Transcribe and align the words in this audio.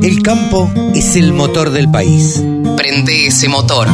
El 0.00 0.22
campo 0.22 0.72
es 0.94 1.16
el 1.16 1.32
motor 1.32 1.70
del 1.70 1.90
país. 1.90 2.40
Prende 2.76 3.26
ese 3.26 3.48
motor. 3.48 3.88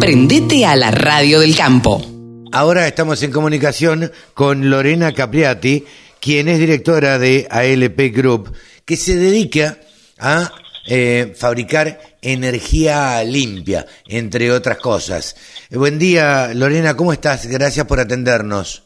Prendete 0.00 0.66
a 0.66 0.74
la 0.74 0.90
radio 0.90 1.38
del 1.38 1.54
campo. 1.54 2.04
Ahora 2.50 2.88
estamos 2.88 3.22
en 3.22 3.30
comunicación 3.30 4.10
con 4.34 4.68
Lorena 4.68 5.12
Capriati, 5.12 5.84
quien 6.18 6.48
es 6.48 6.58
directora 6.58 7.20
de 7.20 7.46
ALP 7.48 8.12
Group, 8.12 8.52
que 8.84 8.96
se 8.96 9.14
dedica 9.14 9.78
a 10.18 10.50
eh, 10.88 11.32
fabricar 11.38 12.00
energía 12.20 13.22
limpia, 13.22 13.86
entre 14.08 14.50
otras 14.50 14.78
cosas. 14.78 15.36
Buen 15.70 16.00
día, 16.00 16.54
Lorena, 16.54 16.96
¿cómo 16.96 17.12
estás? 17.12 17.46
Gracias 17.46 17.86
por 17.86 18.00
atendernos. 18.00 18.85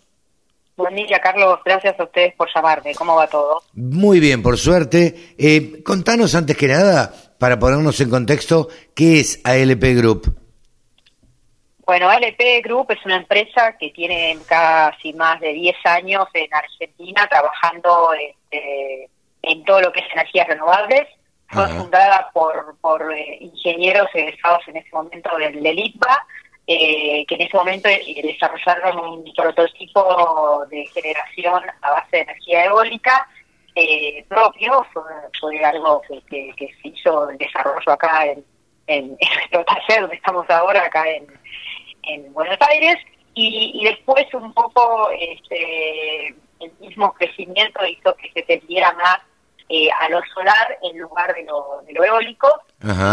Buen 0.81 0.97
día, 0.97 1.21
Carlos. 1.21 1.61
Gracias 1.63 2.01
a 2.01 2.05
ustedes 2.05 2.35
por 2.35 2.49
llamarme. 2.55 2.95
¿Cómo 2.95 3.15
va 3.15 3.27
todo? 3.27 3.63
Muy 3.75 4.19
bien, 4.19 4.43
por 4.43 4.57
suerte. 4.57 5.35
Eh, 5.37 5.83
contanos 5.85 6.35
antes 6.35 6.57
que 6.57 6.69
nada, 6.69 7.13
para 7.39 7.59
ponernos 7.59 8.01
en 8.01 8.09
contexto, 8.09 8.69
¿qué 8.95 9.21
es 9.21 9.43
ALP 9.45 9.83
Group? 9.99 10.35
Bueno, 11.85 12.09
ALP 12.09 12.65
Group 12.65 12.93
es 12.93 13.05
una 13.05 13.17
empresa 13.17 13.77
que 13.79 13.91
tiene 13.91 14.39
casi 14.47 15.13
más 15.13 15.39
de 15.41 15.53
10 15.53 15.77
años 15.85 16.27
en 16.33 16.49
Argentina 16.55 17.29
trabajando 17.29 18.15
este, 18.15 19.11
en 19.43 19.65
todo 19.65 19.83
lo 19.83 19.93
que 19.93 20.01
es 20.01 20.07
energías 20.15 20.49
renovables. 20.49 21.09
Fue 21.49 21.69
fundada 21.69 22.31
por, 22.33 22.77
por 22.81 23.13
eh, 23.13 23.37
ingenieros 23.41 24.09
egresados 24.15 24.67
en 24.69 24.79
ese 24.79 24.89
momento 24.93 25.37
del, 25.37 25.63
del 25.63 25.79
IPA 25.79 26.27
eh, 26.73 27.25
que 27.27 27.35
en 27.35 27.41
ese 27.41 27.57
momento 27.57 27.89
eh, 27.89 28.21
desarrollaron 28.23 29.01
un 29.01 29.35
prototipo 29.35 30.65
de 30.71 30.87
generación 30.87 31.65
a 31.83 31.91
base 31.91 32.19
de 32.19 32.23
energía 32.23 32.67
eólica 32.67 33.29
eh, 33.75 34.25
propio, 34.29 34.87
fue, 35.41 35.65
algo 35.65 36.01
que, 36.29 36.55
se 36.57 36.89
hizo 36.89 37.29
el 37.29 37.39
desarrollo 37.39 37.91
acá 37.91 38.25
en, 38.25 38.45
en, 38.87 39.09
nuestro 39.35 39.65
taller 39.65 40.03
donde 40.03 40.15
estamos 40.15 40.49
ahora, 40.49 40.85
acá 40.85 41.05
en, 41.09 42.33
Buenos 42.33 42.59
Aires, 42.61 42.99
y, 43.35 43.83
después 43.85 44.33
un 44.35 44.53
poco 44.53 45.11
este, 45.11 46.29
el 46.61 46.73
mismo 46.79 47.13
crecimiento 47.15 47.85
hizo 47.85 48.15
que 48.15 48.31
se 48.31 48.43
tendiera 48.43 48.93
más 48.93 49.19
eh, 49.73 49.89
a 50.01 50.09
lo 50.09 50.21
solar 50.35 50.79
en 50.83 50.99
lugar 50.99 51.33
de 51.33 51.45
lo, 51.45 51.81
de 51.87 51.93
lo 51.93 52.03
eólico. 52.03 52.49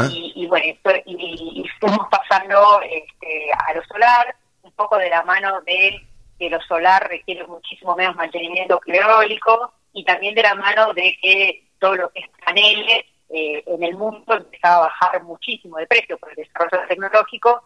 Y, 0.09 0.47
bueno, 0.47 0.65
y, 1.05 1.65
fuimos 1.79 2.07
pasando 2.09 2.81
este, 2.81 3.51
a 3.53 3.75
lo 3.75 3.83
solar, 3.83 4.35
un 4.63 4.71
poco 4.71 4.97
de 4.97 5.07
la 5.07 5.21
mano 5.21 5.61
de 5.61 6.01
que 6.39 6.49
lo 6.49 6.59
solar 6.61 7.07
requiere 7.07 7.45
muchísimo 7.45 7.95
menos 7.95 8.15
mantenimiento 8.15 8.79
que 8.79 8.91
lo 8.93 9.21
eólico, 9.21 9.71
y 9.93 10.03
también 10.03 10.33
de 10.33 10.41
la 10.41 10.55
mano 10.55 10.93
de 10.95 11.15
que 11.21 11.63
todo 11.79 11.95
lo 11.95 12.09
que 12.09 12.21
es 12.21 12.29
paneles 12.43 13.05
eh, 13.29 13.63
en 13.67 13.83
el 13.83 13.95
mundo 13.95 14.33
empezaba 14.33 14.77
a 14.77 14.87
bajar 14.87 15.23
muchísimo 15.23 15.77
de 15.77 15.85
precio 15.85 16.17
por 16.17 16.31
el 16.31 16.37
desarrollo 16.37 16.87
tecnológico 16.87 17.61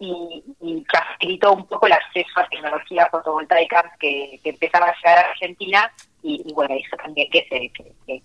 y, 0.00 0.42
y 0.60 0.84
facilitó 0.92 1.52
un 1.52 1.66
poco 1.68 1.86
el 1.86 1.92
acceso 1.92 2.40
a 2.40 2.48
tecnologías 2.48 3.08
fotovoltaicas 3.08 3.84
que, 4.00 4.40
que 4.42 4.50
empezaba 4.50 4.86
a 4.86 4.96
llegar 4.96 5.18
a 5.18 5.30
Argentina 5.30 5.92
y, 6.22 6.52
bueno, 6.52 6.74
eso 6.74 6.96
también 6.96 7.28
que 7.30 7.44
se, 7.48 7.68
que, 7.70 8.22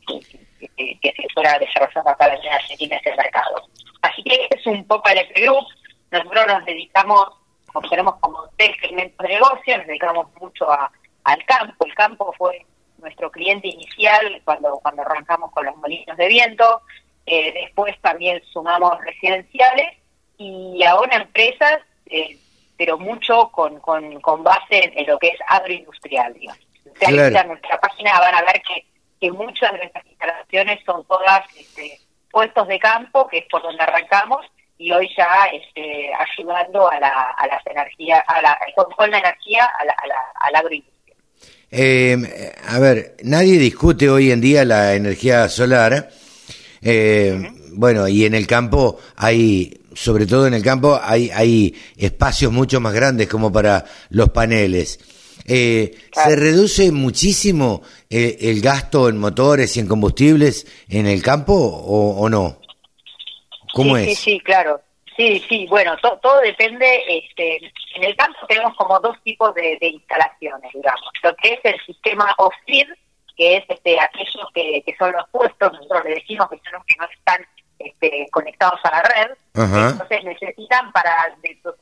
que, 0.75 0.99
que, 0.99 1.27
fuera 1.33 1.57
desarrollando 1.57 2.11
acá 2.11 2.27
en 2.27 2.53
Argentina 2.53 2.95
ese 2.97 3.15
mercado. 3.15 3.63
Así 4.01 4.23
que 4.23 4.47
es 4.51 4.67
un 4.67 4.85
poco 4.85 5.09
el 5.09 5.27
Group. 5.33 5.65
Nosotros 6.11 6.47
nos 6.47 6.65
dedicamos, 6.65 7.27
como 7.73 7.89
tenemos 7.89 8.15
como 8.19 8.43
tres 8.55 8.75
segmentos 8.81 9.17
de 9.17 9.33
negocio, 9.33 9.77
nos 9.77 9.87
dedicamos 9.87 10.27
mucho 10.39 10.71
a, 10.71 10.91
al 11.23 11.45
campo. 11.45 11.85
El 11.85 11.95
campo 11.95 12.33
fue 12.37 12.65
nuestro 12.99 13.31
cliente 13.31 13.67
inicial 13.67 14.41
cuando, 14.45 14.79
cuando 14.81 15.01
arrancamos 15.01 15.51
con 15.51 15.65
los 15.65 15.75
molinos 15.77 16.17
de 16.17 16.27
viento. 16.27 16.81
Eh, 17.25 17.51
después 17.53 17.99
también 18.01 18.41
sumamos 18.53 18.99
residenciales 19.01 19.97
y 20.37 20.83
ahora 20.83 21.17
empresas, 21.17 21.79
eh, 22.05 22.37
pero 22.77 22.97
mucho 22.97 23.49
con, 23.51 23.79
con, 23.79 24.21
con 24.21 24.43
base 24.43 24.91
en, 24.95 25.07
lo 25.07 25.17
que 25.17 25.29
es 25.29 25.39
agroindustrial, 25.47 26.33
digamos 26.35 26.66
en 26.99 27.47
nuestra 27.47 27.79
página 27.79 28.19
van 28.19 28.35
a 28.35 28.41
ver 28.41 28.61
que, 28.61 28.85
que 29.19 29.31
muchas 29.31 29.71
de 29.71 29.79
nuestras 29.79 30.05
instalaciones 30.05 30.79
son 30.85 31.03
todas 31.05 31.41
este, 31.57 31.99
puestos 32.31 32.67
de 32.67 32.79
campo, 32.79 33.27
que 33.27 33.39
es 33.39 33.45
por 33.49 33.61
donde 33.61 33.81
arrancamos, 33.81 34.45
y 34.77 34.91
hoy 34.91 35.09
ya 35.17 35.27
este, 35.51 36.11
ayudando 36.13 36.89
a, 36.89 36.99
la, 36.99 37.31
a 37.37 37.47
las 37.47 37.65
energías, 37.65 38.21
a 38.27 38.41
la, 38.41 38.57
con, 38.75 39.09
la 39.09 39.17
energía 39.17 39.65
a 39.65 39.85
la, 39.85 39.93
a 39.93 40.51
la, 40.51 40.59
agroindustria. 40.59 41.15
Eh, 41.71 42.53
a 42.67 42.79
ver, 42.79 43.15
nadie 43.23 43.57
discute 43.57 44.09
hoy 44.09 44.31
en 44.31 44.39
día 44.39 44.65
la 44.65 44.93
energía 44.93 45.49
solar. 45.49 46.09
Eh, 46.81 47.51
bueno, 47.73 48.07
y 48.07 48.25
en 48.25 48.35
el 48.35 48.45
campo 48.45 48.99
hay, 49.15 49.81
sobre 49.95 50.27
todo 50.27 50.47
en 50.47 50.53
el 50.53 50.63
campo, 50.63 50.99
hay, 51.01 51.31
hay 51.31 51.75
espacios 51.97 52.51
mucho 52.51 52.79
más 52.79 52.93
grandes 52.93 53.27
como 53.27 53.51
para 53.51 53.83
los 54.09 54.29
paneles. 54.29 55.16
Eh, 55.49 55.97
¿Se 56.11 56.35
reduce 56.35 56.91
muchísimo 56.91 57.81
eh, 58.09 58.37
el 58.41 58.61
gasto 58.61 59.07
en 59.07 59.17
motores 59.17 59.77
y 59.77 59.79
en 59.79 59.87
combustibles 59.87 60.67
en 60.89 61.07
el 61.07 61.23
campo 61.23 61.53
o, 61.53 62.27
no? 62.27 62.59
¿Cómo 63.73 63.95
sí, 63.95 64.01
es? 64.01 64.07
Sí, 64.19 64.31
sí, 64.31 64.39
claro. 64.41 64.81
Sí, 65.15 65.43
sí, 65.47 65.65
bueno, 65.67 65.95
todo 65.97 66.41
depende. 66.41 67.01
Este, 67.07 67.57
en 67.95 68.03
el 68.03 68.15
campo 68.17 68.37
tenemos 68.47 68.75
como 68.75 68.99
dos 68.99 69.15
tipos 69.23 69.55
de, 69.55 69.77
instalaciones, 69.81 70.71
digamos. 70.73 71.09
Lo 71.23 71.33
que 71.37 71.53
es 71.53 71.59
el 71.63 71.79
sistema 71.85 72.35
off-grid, 72.37 72.87
que 73.37 73.57
es 73.57 73.63
este, 73.69 73.99
aquellos 73.99 74.51
que, 74.53 74.95
son 74.99 75.13
los 75.13 75.27
puestos, 75.29 75.71
nosotros 75.71 76.03
le 76.03 76.15
decimos 76.15 76.49
que 76.49 76.57
son 76.57 76.73
los 76.73 76.85
que 76.85 76.95
no 76.99 77.05
están 77.05 77.47
este, 77.79 78.27
conectados 78.31 78.79
a 78.83 78.91
la 78.91 79.01
red. 79.01 79.31
Entonces 79.55 80.23
necesitan 80.25 80.91
para 80.91 81.33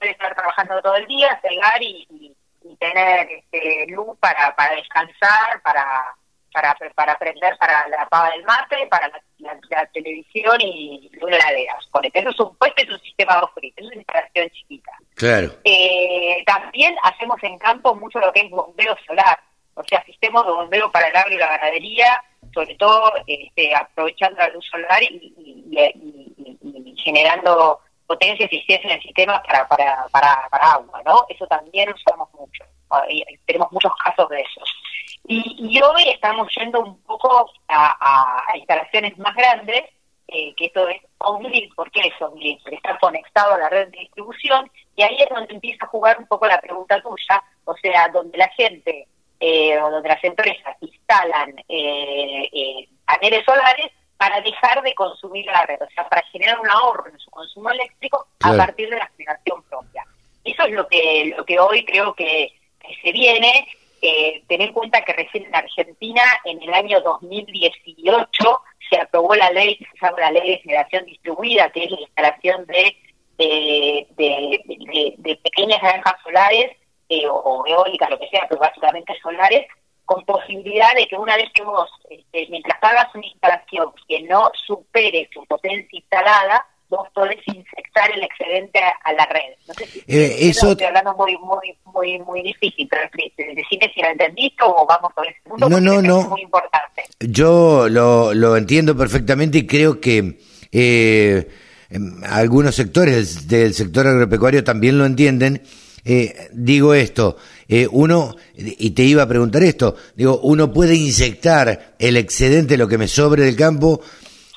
estar 0.02 0.36
trabajando 0.36 0.82
todo 0.82 0.96
el 0.96 1.08
día, 1.08 1.40
cegar 1.42 1.82
y 1.82 2.08
y 2.10 2.36
tener 2.80 3.28
este, 3.32 3.86
luz 3.88 4.18
para, 4.20 4.56
para 4.56 4.76
descansar, 4.76 5.62
para, 5.64 6.16
para, 6.52 6.76
para 6.96 7.12
aprender 7.14 7.58
para 7.58 7.88
la 7.90 8.08
pava 8.08 8.32
del 8.32 8.44
mate, 8.44 8.88
para 8.88 9.12
la, 9.40 9.86
televisión 9.94 10.60
y 10.62 11.10
una 11.22 11.38
heladera. 11.38 11.78
Eso 12.14 12.30
es 12.30 12.40
un, 12.40 12.56
puesto 12.56 12.84
es 12.84 12.90
un 12.90 13.00
sistema 13.00 13.42
off 13.42 13.52
es 13.62 13.74
una 13.86 13.96
instalación 13.96 14.50
chiquita. 14.50 14.92
Claro. 15.16 15.52
Eh, 15.64 16.44
también 16.46 16.96
hacemos 17.04 17.38
en 17.44 17.58
campo 17.58 17.96
mucho 17.96 18.20
lo 18.20 18.32
que 18.32 18.42
es 18.42 18.50
bombeo 18.50 18.96
solar, 19.06 19.40
o 19.76 19.84
sea, 19.84 20.04
sistemas 20.06 20.46
de 20.46 20.52
bombeo 20.52 20.92
para 20.92 21.08
el 21.08 21.16
agro 21.16 21.34
y 21.34 21.38
la 21.38 21.58
ganadería, 21.58 22.24
sobre 22.54 22.76
todo 22.76 23.14
este, 23.28 23.76
aprovechando 23.76 24.38
la 24.38 24.50
luz 24.50 24.66
solar 24.72 25.04
y, 25.04 25.34
y 26.62 26.96
generando 27.04 27.80
potencia 28.08 28.44
y 28.44 28.46
eficiencia 28.46 28.90
en 28.90 28.98
el 28.98 29.02
sistema 29.02 29.42
para, 29.44 29.68
para, 29.68 30.08
para, 30.12 30.48
para 30.50 30.72
agua, 30.74 31.02
¿no? 31.06 31.26
Eso 31.30 31.46
también 31.48 31.94
usamos 31.94 32.30
mucho. 32.34 32.64
Tenemos 33.46 33.72
muchos 33.72 33.92
casos 34.04 34.30
de 34.30 34.42
eso. 34.42 34.62
Y, 35.28 35.82
hoy 35.82 36.10
estamos 36.10 36.48
yendo 36.56 36.82
un 36.82 37.02
poco 37.02 37.50
a, 37.68 38.44
instalaciones 38.56 39.18
más 39.18 39.36
grandes, 39.36 39.84
eh, 40.28 40.54
que 40.56 40.66
esto 40.66 40.88
es 40.88 41.02
on-grid. 41.18 41.74
¿Por 41.76 41.90
qué 41.92 42.02
es 42.02 42.22
on-grid? 42.22 42.60
Porque 42.62 42.76
está 42.76 42.98
conectado 43.00 43.56
a 43.56 43.58
la 43.58 43.70
red 43.70 43.90
de 43.90 44.00
distribución 44.00 44.70
y 44.96 45.04
ahí 45.04 45.18
es 45.20 45.30
donde 45.30 45.54
empieza 45.54 45.86
a 45.86 45.90
jugar 45.90 46.20
un 46.20 46.28
poco 46.28 46.48
la 46.48 46.62
pregunta 46.62 47.02
tuya, 47.02 47.44
o 47.66 47.76
sea, 47.78 48.08
donde 48.10 48.38
la 48.38 48.50
gente 48.50 49.08
eh, 49.40 49.80
o 49.82 49.90
donde 49.90 50.10
las 50.10 50.24
empresas 50.24 50.78
instalan 50.80 51.56
eh, 51.68 52.50
eh 52.52 52.90
paneles 53.06 53.46
solares 53.46 53.92
para 54.18 54.42
dejar 54.42 54.82
de 54.82 54.94
consumir 54.94 55.46
la 55.46 55.66
red, 55.66 55.82
o 55.82 55.90
sea, 55.94 56.08
para 56.08 56.22
generar 56.32 56.60
un 56.60 56.70
ahorro 56.70 57.10
en 57.10 57.20
su 57.20 57.30
consumo 57.30 57.70
eléctrico 57.70 58.28
a 58.42 58.56
partir 58.56 58.90
de 58.90 58.98
la 58.98 59.10
generación 59.18 59.62
propia. 59.64 60.06
Eso 60.44 60.64
es 60.64 60.72
lo 60.72 60.88
que, 60.88 61.34
lo 61.36 61.46
que 61.46 61.60
hoy 61.60 61.84
creo 61.86 62.14
que, 62.14 62.54
se 63.02 63.12
viene. 63.12 63.68
Eh, 64.02 64.44
tener 64.48 64.68
en 64.68 64.74
cuenta 64.74 65.02
que 65.02 65.14
recién 65.14 65.46
en 65.46 65.56
Argentina, 65.56 66.22
en 66.44 66.62
el 66.62 66.72
año 66.72 67.02
2018, 67.02 68.62
se 68.88 68.98
aprobó 68.98 69.34
la 69.34 69.50
ley 69.50 69.78
que 69.78 69.86
se 69.86 70.06
llama 70.06 70.20
la 70.20 70.32
ley 70.32 70.52
de 70.52 70.58
generación 70.60 71.06
distribuida, 71.06 71.72
que 71.72 71.86
es 71.86 71.92
la 71.92 72.02
instalación 72.02 72.66
de, 72.68 72.96
de, 73.38 74.08
de, 75.18 75.36
pequeñas 75.38 75.82
granjas 75.82 76.16
solares 76.24 76.78
eh, 77.10 77.26
o 77.28 77.66
eólicas, 77.66 78.12
lo 78.12 78.20
que 78.20 78.30
sea, 78.30 78.46
pero 78.48 78.62
básicamente 78.62 79.18
solares, 79.24 79.66
con 80.06 80.24
posibilidad 80.26 80.94
de 80.96 81.08
que 81.08 81.16
una 81.16 81.36
vez 81.36 81.50
que 81.54 81.64
vos, 81.64 81.90
este, 82.10 82.48
mientras 82.50 82.78
hagas 82.82 83.14
una 83.14 83.26
instalación 83.26 83.92
que 84.08 84.22
no 84.24 84.52
supere 84.66 85.30
su 85.34 85.44
potencia 85.46 85.88
instalada, 85.92 86.66
vos 86.90 87.08
podés 87.14 87.40
inyectar 87.48 88.12
el 88.14 88.24
excedente 88.24 88.80
a, 88.80 89.14
la 89.14 89.26
red. 89.26 89.56
No 89.68 89.74
sé 89.74 89.86
si 89.88 90.00
eh, 90.08 90.50
eso 90.50 90.72
estoy 90.72 90.88
hablando 90.88 91.16
muy, 91.16 91.38
muy, 91.38 91.76
muy, 91.86 92.20
muy 92.20 92.44
difícil, 92.44 92.88
pero 92.90 93.04
decime 93.38 93.92
si 93.94 94.02
lo 94.02 94.10
entendiste 94.10 94.64
o 94.64 94.86
vamos 94.86 95.12
por 95.14 95.28
ese 95.28 95.40
punto. 95.44 95.70
No, 95.70 95.80
no, 95.80 96.02
no. 96.02 96.22
Es 96.22 96.28
muy 96.30 96.42
importante. 96.42 97.04
Yo 97.20 97.90
lo, 97.90 98.34
lo 98.34 98.56
entiendo 98.56 98.96
perfectamente 98.96 99.60
y 99.60 99.68
creo 99.68 100.00
que 100.00 100.40
eh, 100.72 101.48
em, 101.90 102.24
algunos 102.30 102.76
sectores 102.76 103.48
del 103.48 103.74
sector 103.74 104.08
agropecuario 104.08 104.64
también 104.64 104.98
lo 104.98 105.06
entienden 105.06 105.64
eh, 106.08 106.50
digo 106.54 106.94
esto, 106.94 107.36
eh, 107.68 107.88
uno, 107.92 108.36
y 108.56 108.92
te 108.92 109.04
iba 109.04 109.24
a 109.24 109.28
preguntar 109.28 109.64
esto, 109.64 109.96
digo, 110.16 110.40
uno 110.44 110.72
puede 110.72 110.96
inyectar 110.96 111.96
el 111.98 112.18
excedente, 112.18 112.78
lo 112.78 112.88
que 112.88 112.98
me 112.98 113.08
sobre 113.08 113.44
del 113.44 113.56
campo, 113.56 114.02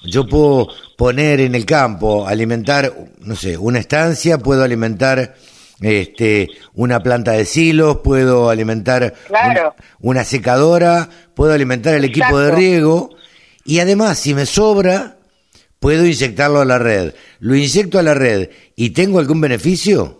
yo 0.04 0.26
puedo 0.26 0.68
poner 0.96 1.40
en 1.40 1.54
el 1.54 1.64
campo, 1.64 2.26
alimentar, 2.26 2.92
no 3.20 3.34
sé, 3.34 3.56
una 3.56 3.78
estancia, 3.78 4.38
puedo 4.38 4.62
alimentar 4.62 5.34
este, 5.80 6.48
una 6.74 7.00
planta 7.00 7.32
de 7.32 7.44
silos, 7.44 7.98
puedo 7.98 8.50
alimentar 8.50 9.14
una, 10.00 10.24
secadora, 10.24 11.08
puedo 11.34 11.52
alimentar 11.52 11.94
el 11.94 12.04
equipo 12.04 12.38
de 12.38 12.50
riego 12.50 13.10
y 13.64 13.80
además 13.80 14.18
si 14.18 14.34
me 14.34 14.46
sobra, 14.46 15.18
puedo 15.78 16.04
inyectarlo 16.06 16.60
a 16.60 16.64
la 16.64 16.78
red. 16.78 17.14
Lo 17.40 17.54
inyecto 17.54 17.98
a 17.98 18.02
la 18.02 18.14
red 18.14 18.50
y 18.76 18.90
tengo 18.90 19.18
algún 19.18 19.40
beneficio. 19.40 20.17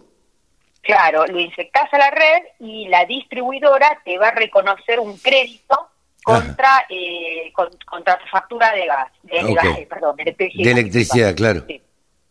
Claro, 0.88 1.26
lo 1.26 1.38
inyectas 1.38 1.92
a 1.92 1.98
la 1.98 2.10
red 2.10 2.44
y 2.60 2.88
la 2.88 3.04
distribuidora 3.04 4.00
te 4.06 4.16
va 4.16 4.28
a 4.28 4.30
reconocer 4.30 4.98
un 4.98 5.18
crédito 5.18 5.90
contra 6.24 6.86
eh, 6.88 7.52
contra 7.84 8.18
tu 8.18 8.26
factura 8.28 8.72
de 8.72 8.86
gas, 8.86 9.12
de, 9.22 9.52
gas, 9.52 9.80
perdón, 9.86 10.16
de 10.16 10.22
electricidad. 10.22 10.64
De 10.64 10.70
electricidad, 10.70 11.36
claro. 11.36 11.60
Sí, 11.66 11.82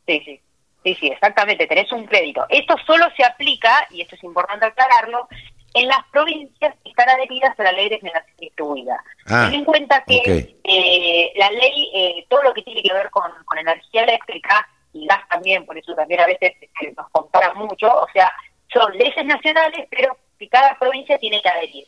sí, 0.08 0.42
sí, 0.84 0.96
sí, 0.96 1.08
exactamente, 1.08 1.68
tenés 1.68 1.92
un 1.92 2.08
crédito. 2.08 2.48
Esto 2.50 2.74
solo 2.88 3.06
se 3.16 3.24
aplica, 3.24 3.86
y 3.92 4.02
esto 4.02 4.16
es 4.16 4.24
importante 4.24 4.66
aclararlo, 4.66 5.28
en 5.76 5.88
las 5.88 6.04
provincias 6.12 6.74
que 6.84 6.90
están 6.90 7.10
adheridas 7.10 7.60
a 7.60 7.64
la 7.64 7.74
ley 7.74 7.90
de 7.90 8.00
generación 8.00 8.38
distribuida. 8.40 9.04
Ah, 9.28 9.50
Ten 9.52 9.60
en 9.60 9.66
cuenta 9.66 10.04
que 10.04 10.58
eh, 10.64 11.32
la 11.36 11.52
ley, 11.52 11.92
eh, 11.94 12.26
todo 12.28 12.42
lo 12.42 12.56
que 12.56 12.64
tiene 12.64 12.82
que 12.82 12.92
ver 12.92 13.12
con, 13.12 13.32
con 13.46 13.60
energía 13.60 14.02
eléctrica 14.02 14.68
y 14.94 15.06
gas 15.06 15.28
también, 15.30 15.66
por 15.66 15.78
eso 15.78 15.94
también 15.94 16.22
a 16.22 16.26
veces 16.26 16.54
nos 16.96 17.10
comparan 17.12 17.56
mucho, 17.58 17.88
o 17.88 18.08
sea, 18.14 18.32
son 18.78 18.98
leyes 18.98 19.26
nacionales, 19.26 19.88
pero 19.90 20.18
que 20.38 20.48
cada 20.50 20.78
provincia 20.78 21.18
tiene 21.18 21.42
que 21.42 21.50
adherir. 21.50 21.88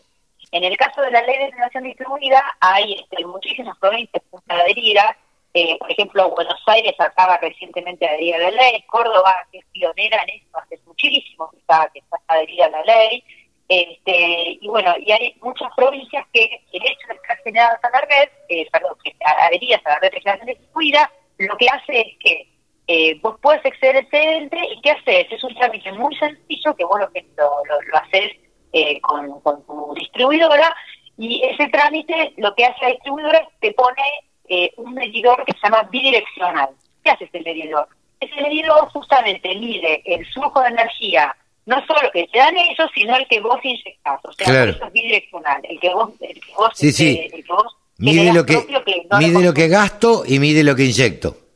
En 0.52 0.64
el 0.64 0.76
caso 0.78 1.02
de 1.02 1.12
la 1.12 1.22
ley 1.22 1.38
de 1.38 1.52
generación 1.52 1.84
distribuida, 1.84 2.44
hay 2.60 2.94
este, 2.94 3.24
muchísimas 3.26 3.78
provincias 3.78 4.24
que 4.30 4.38
están 4.38 4.60
adheridas. 4.60 5.16
Eh, 5.54 5.78
por 5.78 5.92
ejemplo, 5.92 6.30
Buenos 6.32 6.62
Aires 6.66 6.96
acaba 7.00 7.38
recientemente 7.38 8.06
de 8.06 8.12
adherir 8.12 8.36
a 8.36 8.40
la 8.40 8.52
ley, 8.52 8.84
Córdoba, 8.88 9.36
que 9.52 9.60
es 9.60 9.66
pionera 9.72 10.24
en 10.24 10.42
esto, 10.42 10.58
hace 10.58 10.80
muchísimo 10.86 11.50
que 11.52 11.58
está, 11.58 11.90
que 11.94 12.02
adherida 12.28 12.66
a 12.66 12.70
la 12.70 12.84
ley. 12.84 13.24
Este, 13.68 14.58
y 14.62 14.68
bueno, 14.68 14.96
y 14.98 15.12
hay 15.12 15.36
muchas 15.42 15.72
provincias 15.76 16.26
que 16.34 16.46
el 16.74 16.84
hecho 16.84 17.08
de 17.08 17.14
estar 17.14 17.38
generadas 17.44 17.84
a 17.84 17.90
la 17.92 18.02
red, 18.02 18.30
eh, 18.50 18.68
perdón, 18.72 18.98
que 19.04 19.16
adheridas 19.24 19.86
a 19.86 19.90
la 19.90 20.00
red 20.00 20.12
de 20.12 20.22
generación 20.22 20.48
distribuida, 20.48 21.12
lo 21.38 21.56
que 21.58 21.68
hace 21.68 22.02
es 22.02 22.18
que 22.20 22.48
eh, 22.92 23.20
vos 23.22 23.36
puedes 23.40 23.64
exceder 23.64 23.98
el 23.98 24.04
excedente 24.06 24.58
y 24.58 24.82
¿qué 24.82 24.90
haces? 24.90 25.28
Es 25.32 25.44
un 25.44 25.54
trámite 25.54 25.92
muy 25.92 26.16
sencillo 26.16 26.76
que 26.76 26.84
vos 26.84 27.00
lo, 27.00 27.06
lo, 27.06 27.82
lo 27.84 27.98
haces 28.00 28.32
eh, 28.74 29.00
con, 29.02 29.28
tu 29.44 29.94
distribuidora 29.94 30.76
y 31.16 31.40
ese 31.44 31.68
trámite 31.68 32.34
lo 32.38 32.56
que 32.56 32.66
hace 32.66 32.82
la 32.82 32.90
distribuidora 32.90 33.38
es 33.38 33.48
te 33.60 33.74
pone 33.74 34.02
eh, 34.48 34.72
un 34.78 34.96
medidor 34.96 35.46
que 35.46 35.52
se 35.54 35.60
llama 35.62 35.84
bidireccional. 35.84 36.70
¿Qué 37.04 37.12
hace 37.12 37.26
este 37.26 37.42
medidor? 37.42 37.88
Ese 38.20 38.42
medidor 38.42 38.90
justamente 38.90 39.54
mide 39.54 40.02
el 40.06 40.26
flujo 40.34 40.60
de 40.62 40.70
energía, 40.70 41.36
no 41.68 41.86
solo 41.86 42.10
que 42.12 42.28
te 42.34 42.40
dan 42.40 42.58
ellos, 42.58 42.90
sino 42.96 43.16
el 43.16 43.28
que 43.28 43.40
vos 43.40 43.60
inyectás. 43.62 44.20
O 44.24 44.34
sea, 44.34 44.64
eso 44.64 44.86
es 44.88 44.92
bidireccional. 44.94 45.62
El 45.62 45.80
que 45.80 45.94
vos, 45.94 46.10
el 46.22 46.42
que 46.42 46.54
vos, 46.58 46.72
sí, 46.74 46.92
sí. 46.92 47.20
Este, 47.24 47.44
mide 48.00 48.34
lo 48.34 48.44
que, 48.48 48.58
mide 49.20 49.44
lo 49.44 49.54
que 49.54 49.68
gasto 49.68 50.24
y 50.26 50.40
mide 50.40 50.64
lo 50.64 50.76
que 50.76 50.86
inyecto. 50.86 51.49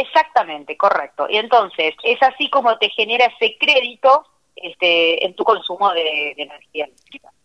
Exactamente, 0.00 0.76
correcto. 0.76 1.26
Y 1.28 1.36
entonces 1.36 1.94
es 2.02 2.22
así 2.22 2.48
como 2.48 2.76
te 2.78 2.88
genera 2.90 3.26
ese 3.26 3.56
crédito 3.58 4.24
este, 4.56 5.24
en 5.24 5.34
tu 5.34 5.44
consumo 5.44 5.92
de, 5.92 6.32
energía 6.36 6.88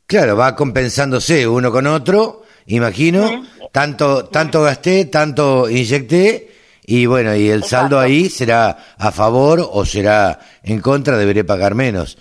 Claro, 0.08 0.38
va 0.38 0.56
compensándose 0.56 1.48
uno 1.48 1.72
con 1.72 1.88
otro, 1.88 2.44
imagino. 2.68 3.44
Tanto, 3.72 4.26
tanto 4.26 4.62
gasté, 4.62 5.06
tanto 5.06 5.68
inyecté, 5.70 6.52
y 6.84 7.08
bueno, 7.08 7.36
y 7.36 7.50
el 7.50 7.64
saldo 7.64 8.00
ahí 8.00 8.30
será 8.30 8.78
a 9.00 9.12
favor 9.12 9.68
o 9.72 9.84
será 9.84 10.40
en 10.64 10.80
contra, 10.80 11.18
deberé 11.18 11.44
pagar 11.44 11.74
menos. 11.74 12.18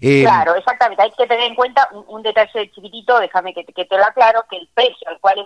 Eh, 0.00 0.24
claro, 0.24 0.56
exactamente. 0.56 1.04
Hay 1.04 1.12
que 1.12 1.26
tener 1.28 1.44
en 1.44 1.54
cuenta 1.54 1.88
un, 2.08 2.22
detalle 2.22 2.68
chiquitito, 2.72 3.20
déjame 3.20 3.54
que, 3.54 3.62
te 3.62 3.96
lo 3.96 4.04
aclaro, 4.04 4.44
que 4.50 4.56
el 4.56 4.68
precio 4.74 5.08
al 5.08 5.20
cual 5.20 5.36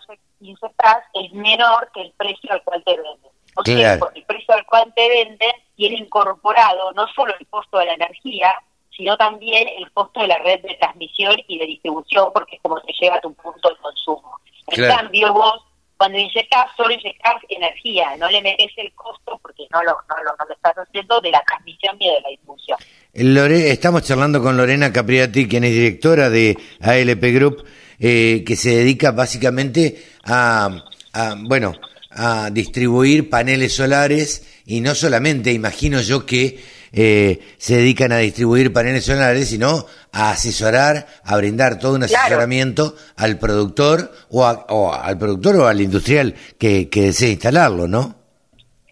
inyectas 0.41 1.05
es 1.13 1.31
menor 1.35 1.91
que 1.93 2.01
el 2.01 2.13
precio 2.17 2.51
al 2.51 2.63
cual 2.65 2.83
te 2.83 2.97
venden. 2.97 3.37
O 3.57 3.65
sea, 3.65 3.99
porque 3.99 4.21
el 4.21 4.27
precio 4.27 4.55
al 4.55 4.67
cual 4.67 4.93
te 4.95 5.09
venden 5.09 5.53
tiene 5.75 5.97
incorporado 5.97 6.93
no 6.93 7.07
solo 7.09 7.35
el 7.39 7.47
costo 7.49 7.79
de 7.79 7.87
la 7.87 7.95
energía, 7.95 8.55
sino 8.97 9.17
también 9.17 9.69
el 9.79 9.91
costo 9.93 10.21
de 10.21 10.29
la 10.29 10.39
red 10.39 10.61
de 10.63 10.75
transmisión 10.75 11.37
y 11.49 11.59
de 11.59 11.67
distribución, 11.67 12.31
porque 12.33 12.57
es 12.57 12.63
como 12.63 12.81
se 12.81 12.93
llega 12.99 13.17
a 13.17 13.21
tu 13.21 13.33
punto 13.35 13.69
de 13.69 13.77
consumo. 13.77 14.41
En 14.69 14.89
cambio, 14.89 15.33
vos, 15.33 15.63
cuando 15.97 16.19
inyectas, 16.19 16.71
solo 16.77 16.93
inyectas 16.93 17.37
energía, 17.49 18.17
no 18.17 18.29
le 18.31 18.43
metes 18.43 18.73
el 18.77 18.93
costo, 18.95 19.39
porque 19.43 19.67
no 19.71 19.83
lo, 19.83 19.93
no, 19.93 20.17
lo, 20.25 20.37
no 20.39 20.45
lo 20.47 20.55
estás 20.55 20.77
haciendo, 20.77 21.21
de 21.21 21.31
la 21.31 21.43
transmisión 21.43 21.97
y 21.99 22.09
de 22.09 22.21
la 22.21 22.29
distribución. 22.31 22.79
Lore, 23.15 23.71
estamos 23.71 24.03
charlando 24.03 24.43
con 24.43 24.57
Lorena 24.57 24.93
Capriati, 24.93 25.49
quien 25.49 25.65
es 25.65 25.73
directora 25.73 26.29
de 26.31 26.57
ALP 26.81 27.23
Group, 27.35 27.65
eh, 27.99 28.45
que 28.47 28.57
se 28.57 28.77
dedica 28.77 29.13
básicamente 29.13 30.03
a, 30.25 30.69
a, 31.13 31.35
bueno, 31.39 31.73
a 32.17 32.51
distribuir 32.51 33.31
paneles 33.31 33.75
solares 33.75 34.63
y 34.67 34.81
no 34.81 34.95
solamente, 34.95 35.53
imagino 35.53 36.01
yo 36.01 36.27
que 36.27 36.59
eh, 36.93 37.41
se 37.59 37.77
dedican 37.77 38.13
a 38.13 38.19
distribuir 38.19 38.73
paneles 38.73 39.05
solares, 39.05 39.51
sino 39.51 39.87
a 40.13 40.31
asesorar, 40.31 41.07
a 41.25 41.37
brindar 41.37 41.79
todo 41.79 41.95
un 41.95 42.05
asesoramiento 42.05 42.95
al 43.17 43.39
productor 43.39 44.13
o, 44.31 44.93
al 44.93 45.19
productor 45.19 45.57
o 45.57 45.67
al 45.67 45.81
industrial 45.81 46.35
que, 46.59 46.89
desee 46.91 47.31
instalarlo, 47.31 47.87
¿no? 47.87 48.15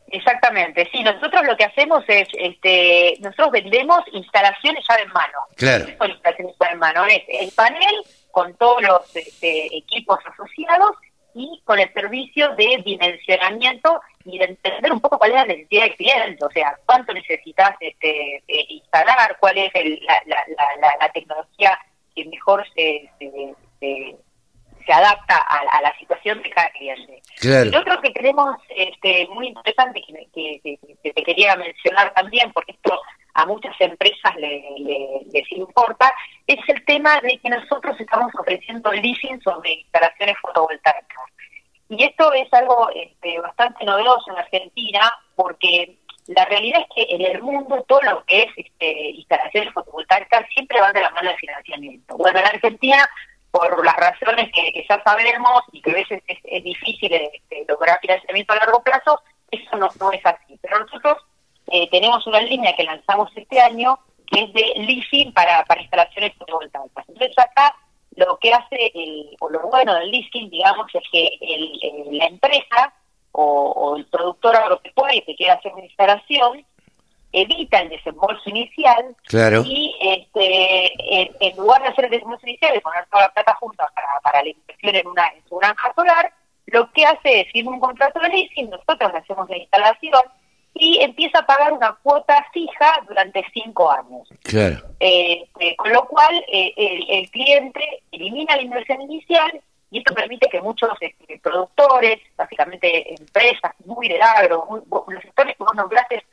Exactamente, 0.09 0.89
sí, 0.93 1.03
nosotros 1.03 1.45
lo 1.45 1.57
que 1.57 1.65
hacemos 1.65 2.05
es, 2.07 2.29
este, 2.39 3.17
nosotros 3.21 3.51
vendemos 3.51 4.01
instalaciones 4.13 4.85
ya 4.89 4.97
en 5.03 5.09
mano. 5.09 5.39
Claro. 5.57 5.87
Son 5.99 6.11
instalaciones 6.11 6.55
ya 6.61 6.67
en 6.69 6.79
mano, 6.79 7.05
es 7.07 7.23
el 7.29 7.51
panel 7.51 7.95
con 8.31 8.55
todos 8.55 8.83
los 8.83 9.17
este, 9.17 9.77
equipos 9.77 10.19
asociados 10.31 10.97
y 11.35 11.61
con 11.65 11.79
el 11.81 11.93
servicio 11.93 12.55
de 12.55 12.83
dimensionamiento 12.85 14.01
y 14.25 14.39
de 14.39 14.45
entender 14.47 14.93
un 14.93 15.01
poco 15.01 15.19
cuál 15.19 15.31
es 15.31 15.37
la 15.37 15.45
necesidad 15.47 15.83
del 15.83 15.97
cliente, 15.97 16.45
o 16.45 16.51
sea, 16.51 16.79
cuánto 16.87 17.13
necesitas 17.13 17.77
este, 17.81 18.43
instalar, 18.69 19.37
cuál 19.41 19.59
es 19.59 19.73
la, 19.75 20.23
la, 20.27 20.97
la, 21.01 21.13
tecnología 21.13 21.79
que 22.15 22.25
mejor 22.27 22.65
se, 22.75 23.11
se, 23.19 23.55
se, 23.81 24.17
adapta 24.93 25.37
a, 25.37 25.83
la 25.83 25.97
situación 25.99 26.43
de 26.43 26.51
cada 26.51 26.71
cliente. 26.71 27.23
Claro. 27.41 27.71
Y 27.71 27.77
otro 27.77 28.01
que 28.01 28.11
tenemos 28.11 28.57
este, 28.69 29.27
muy 29.29 29.49
interesante 29.49 30.03
que, 30.07 30.59
que, 31.03 31.13
te 31.13 31.23
quería 31.23 31.57
mencionar 31.57 32.13
también, 32.15 32.53
porque 32.53 32.73
esto 32.73 33.01
a 33.35 33.47
muchas 33.47 33.75
empresas 33.81 34.37
le, 34.37 34.63
les 35.33 35.53
importa, 35.53 36.15
es 36.47 36.59
el 36.69 36.85
tema 36.85 37.21
de 37.21 37.39
que 37.39 37.51
nosotros 37.51 37.99
estamos 38.01 38.33
ofreciendo 38.39 38.93
leasing 38.93 39.41
sobre 39.43 39.73
instalaciones 39.73 40.37
fotovoltaicas. 40.41 41.31
Y 41.89 42.05
esto 42.05 42.33
es 42.33 42.53
algo 42.53 42.89
este, 42.95 43.39
bastante 43.41 43.85
novedoso 43.85 44.31
en 44.31 44.39
Argentina 44.39 45.13
porque 45.35 45.97
la 46.27 46.45
realidad 46.47 46.81
es 46.81 46.87
que 46.95 47.15
en 47.15 47.21
el 47.21 47.43
mundo 47.43 47.85
todo 47.87 48.01
lo 48.03 48.25
que 48.25 48.45
es 48.45 48.49
este, 48.57 49.11
instalaciones 49.11 49.73
fotovoltaicas 49.75 50.47
siempre 50.55 50.81
van 50.81 50.95
de 50.95 51.03
la 51.03 51.11
mano 51.11 51.29
del 51.29 51.39
financiamiento. 51.39 52.17
Bueno, 52.17 52.39
en 52.39 52.47
Argentina, 52.47 53.09
por 53.55 53.85
las 53.85 53.97
razones 53.97 54.51
que, 54.53 54.85
ya 54.89 55.01
sabemos 55.05 55.63
y 55.71 55.81
que 55.81 55.93
a 55.93 55.95
veces 55.95 56.21
es, 56.27 56.65
difícil 56.65 57.13
este, 57.13 57.65
lograr 57.69 58.01
financiamiento 58.01 58.53
a 58.53 58.57
largo 58.57 58.83
plazo, 58.83 59.21
eso 59.49 59.77
no, 59.77 60.11
es 60.11 60.27
así. 60.27 60.59
Pero 60.61 60.81
nosotros 60.81 61.19
eh, 61.69 61.89
tenemos 61.89 62.27
una 62.27 62.41
línea 62.41 62.75
que 62.75 62.83
lanzamos 62.83 63.31
este 63.37 63.61
año 63.61 63.97
que 64.27 64.43
es 64.43 64.53
de 64.55 64.73
leasing 64.79 65.33
para, 65.33 65.65
para 65.67 65.83
instalaciones 65.83 66.35
fotovoltaicas. 66.35 67.09
Entonces 67.09 67.39
acá 67.39 67.77
lo 68.17 68.37
que 68.39 68.53
hace, 68.53 68.91
el, 68.93 69.37
o 69.39 69.49
lo 69.49 69.61
bueno 69.69 69.95
del 69.95 70.11
leasing, 70.11 70.51
digamos, 70.51 70.93
es 70.93 71.05
que 71.13 71.29
el, 71.41 72.19
la 72.19 72.27
empresa 72.27 72.93
o, 73.31 73.95
el 73.97 74.07
productor 74.07 74.57
agropecuario 74.57 75.23
que 75.25 75.37
quiera 75.37 75.55
hacer 75.55 75.73
una 75.75 75.85
instalación 75.85 76.67
evita 77.35 77.81
el 77.81 77.89
desembolso 77.89 78.49
inicial 78.49 79.17
y 79.67 79.97
este, 80.01 80.93
en, 81.41 81.57
lugar 81.57 81.83
de 81.83 81.89
hacer 81.89 82.05
el 82.05 82.13
desembolso 82.13 82.47
inicial 82.47 82.77
y 82.77 82.81
poner 82.81 83.05
toda 83.11 83.25
la 83.25 83.33
plata 83.33 83.55
junta 83.55 83.89
para, 83.95 84.21
para 84.23 84.43
la 84.43 84.51
inversión 84.51 84.95
en 84.95 85.07
una 85.07 85.27
en 85.29 85.49
su 85.49 85.57
granja 85.57 85.93
solar, 85.95 86.33
lo 86.67 86.91
que 86.93 87.05
hace 87.05 87.41
es 87.41 87.53
firmar 87.53 87.75
un 87.75 87.81
contrato 87.81 88.21
de 88.21 88.29
leasing, 88.29 88.71
nosotros 88.71 89.13
hacemos 89.15 89.49
la 89.51 89.59
instalación, 89.59 90.23
y 90.75 90.99
empieza 91.01 91.39
a 91.39 91.47
pagar 91.47 91.73
una 91.73 91.97
cuota 92.03 92.45
fija 92.53 92.93
durante 93.07 93.45
cinco 93.53 93.91
años. 93.91 94.29
Claro. 94.43 94.85
Eh, 94.99 95.45
eh, 95.61 95.77
con 95.77 95.93
lo 95.93 96.05
cual, 96.07 96.45
eh, 96.49 96.73
el, 97.09 97.31
cliente 97.31 98.03
elimina 98.11 98.57
la 98.57 98.63
inversión 98.63 99.01
inicial 99.03 99.61
y 99.91 99.99
esto 99.99 100.13
permite 100.13 100.49
que 100.49 100.61
muchos 100.61 100.91
este, 101.01 101.39
productores, 101.39 102.19
básicamente 102.37 103.15
empresas 103.15 103.73
muy 103.85 104.09
del 104.09 104.21
agro, 104.21 104.67
los 105.07 105.23
sectores 105.23 105.57
que 105.57 105.63
vos 105.63 105.75
nombraste 105.77 106.24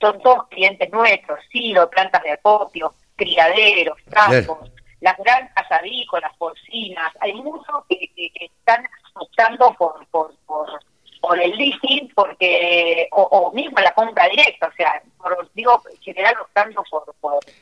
son, 0.00 0.20
todos 0.20 0.48
clientes 0.48 0.90
nuestros, 0.90 1.38
silo, 1.50 1.88
plantas 1.90 2.22
de 2.22 2.32
acopio, 2.32 2.94
criaderos, 3.16 3.98
campos, 4.10 4.70
las 5.00 5.16
granjas 5.18 5.66
avícolas, 5.70 6.34
porcinas, 6.36 7.12
hay 7.20 7.34
muchos 7.34 7.84
que, 7.88 8.10
están 8.34 8.86
optando 9.14 9.74
por, 9.78 10.06
por, 10.08 10.34
por 10.46 10.80
por 11.20 11.38
el 11.38 11.50
leasing, 11.56 12.10
porque 12.14 13.08
o, 13.12 13.52
mismo 13.54 13.78
la 13.78 13.92
compra 13.92 14.28
directa, 14.28 14.68
o 14.68 14.72
sea, 14.72 15.02
por, 15.18 15.50
digo, 15.54 15.82
en 15.90 16.00
general 16.00 16.34
optando 16.40 16.82
por, 16.90 17.04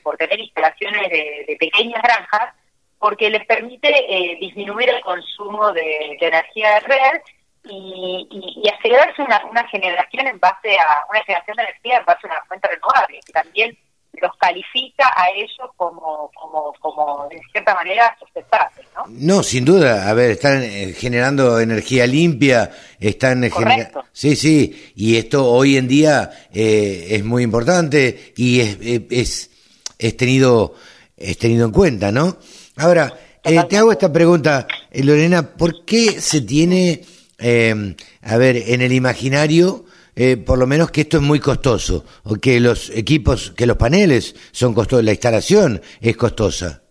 por, 0.02 0.16
tener 0.16 0.38
instalaciones 0.38 1.10
de, 1.10 1.56
pequeñas 1.58 2.02
granjas, 2.02 2.54
porque 2.98 3.30
les 3.30 3.44
permite 3.46 3.88
eh, 3.88 4.38
disminuir 4.40 4.88
el 4.90 5.00
consumo 5.02 5.72
de, 5.72 6.16
energía 6.20 6.74
de 6.74 6.80
red 6.80 7.20
y, 7.68 8.28
y, 8.30 8.68
acelerarse 8.68 9.22
una, 9.22 9.44
una 9.50 9.66
generación 9.68 10.26
en 10.26 10.38
base 10.38 10.76
a 10.78 11.06
una 11.10 11.22
generación 11.24 11.56
de 11.56 11.62
energía 11.64 11.98
en 11.98 12.04
base 12.04 12.26
a 12.26 12.30
una 12.30 12.44
fuente 12.46 12.68
renovable, 12.68 13.20
que 13.24 13.32
también 13.32 13.78
los 14.20 14.32
califica 14.36 15.12
a 15.16 15.28
ellos 15.30 15.70
como, 15.76 16.30
como, 16.34 16.72
como 16.80 17.28
de 17.28 17.40
cierta 17.52 17.74
manera 17.74 18.16
sustentables, 18.18 18.86
¿no? 18.94 19.04
No, 19.08 19.42
sin 19.42 19.64
duda. 19.64 20.08
A 20.08 20.14
ver, 20.14 20.32
están 20.32 20.62
eh, 20.62 20.92
generando 20.96 21.60
energía 21.60 22.06
limpia, 22.06 22.70
están 22.98 23.48
generando... 23.50 24.04
Sí, 24.12 24.34
sí, 24.36 24.92
y 24.96 25.16
esto 25.16 25.46
hoy 25.46 25.76
en 25.76 25.88
día 25.88 26.30
eh, 26.52 27.08
es 27.10 27.24
muy 27.24 27.42
importante 27.42 28.32
y 28.36 28.60
es, 28.60 28.78
es, 29.10 29.50
es, 29.98 30.16
tenido, 30.16 30.74
es 31.16 31.38
tenido 31.38 31.66
en 31.66 31.72
cuenta, 31.72 32.10
¿no? 32.10 32.36
Ahora, 32.76 33.12
eh, 33.44 33.64
te 33.68 33.76
hago 33.76 33.92
esta 33.92 34.12
pregunta, 34.12 34.66
Lorena, 34.92 35.42
¿por 35.42 35.84
qué 35.84 36.20
se 36.20 36.40
tiene, 36.40 37.02
a 37.40 38.36
ver, 38.36 38.56
en 38.56 38.82
el 38.82 38.92
imaginario 38.92 39.84
eh, 40.20 40.36
por 40.36 40.58
lo 40.58 40.66
menos 40.66 40.90
que 40.90 41.02
esto 41.02 41.18
es 41.18 41.22
muy 41.22 41.38
costoso, 41.38 42.04
o 42.24 42.34
que 42.42 42.58
los 42.58 42.90
equipos, 42.90 43.52
que 43.52 43.66
los 43.66 43.76
paneles 43.76 44.34
son 44.50 44.74
costosos, 44.74 45.04
la 45.04 45.12
instalación 45.12 45.80
es 46.00 46.16
costosa. 46.16 46.82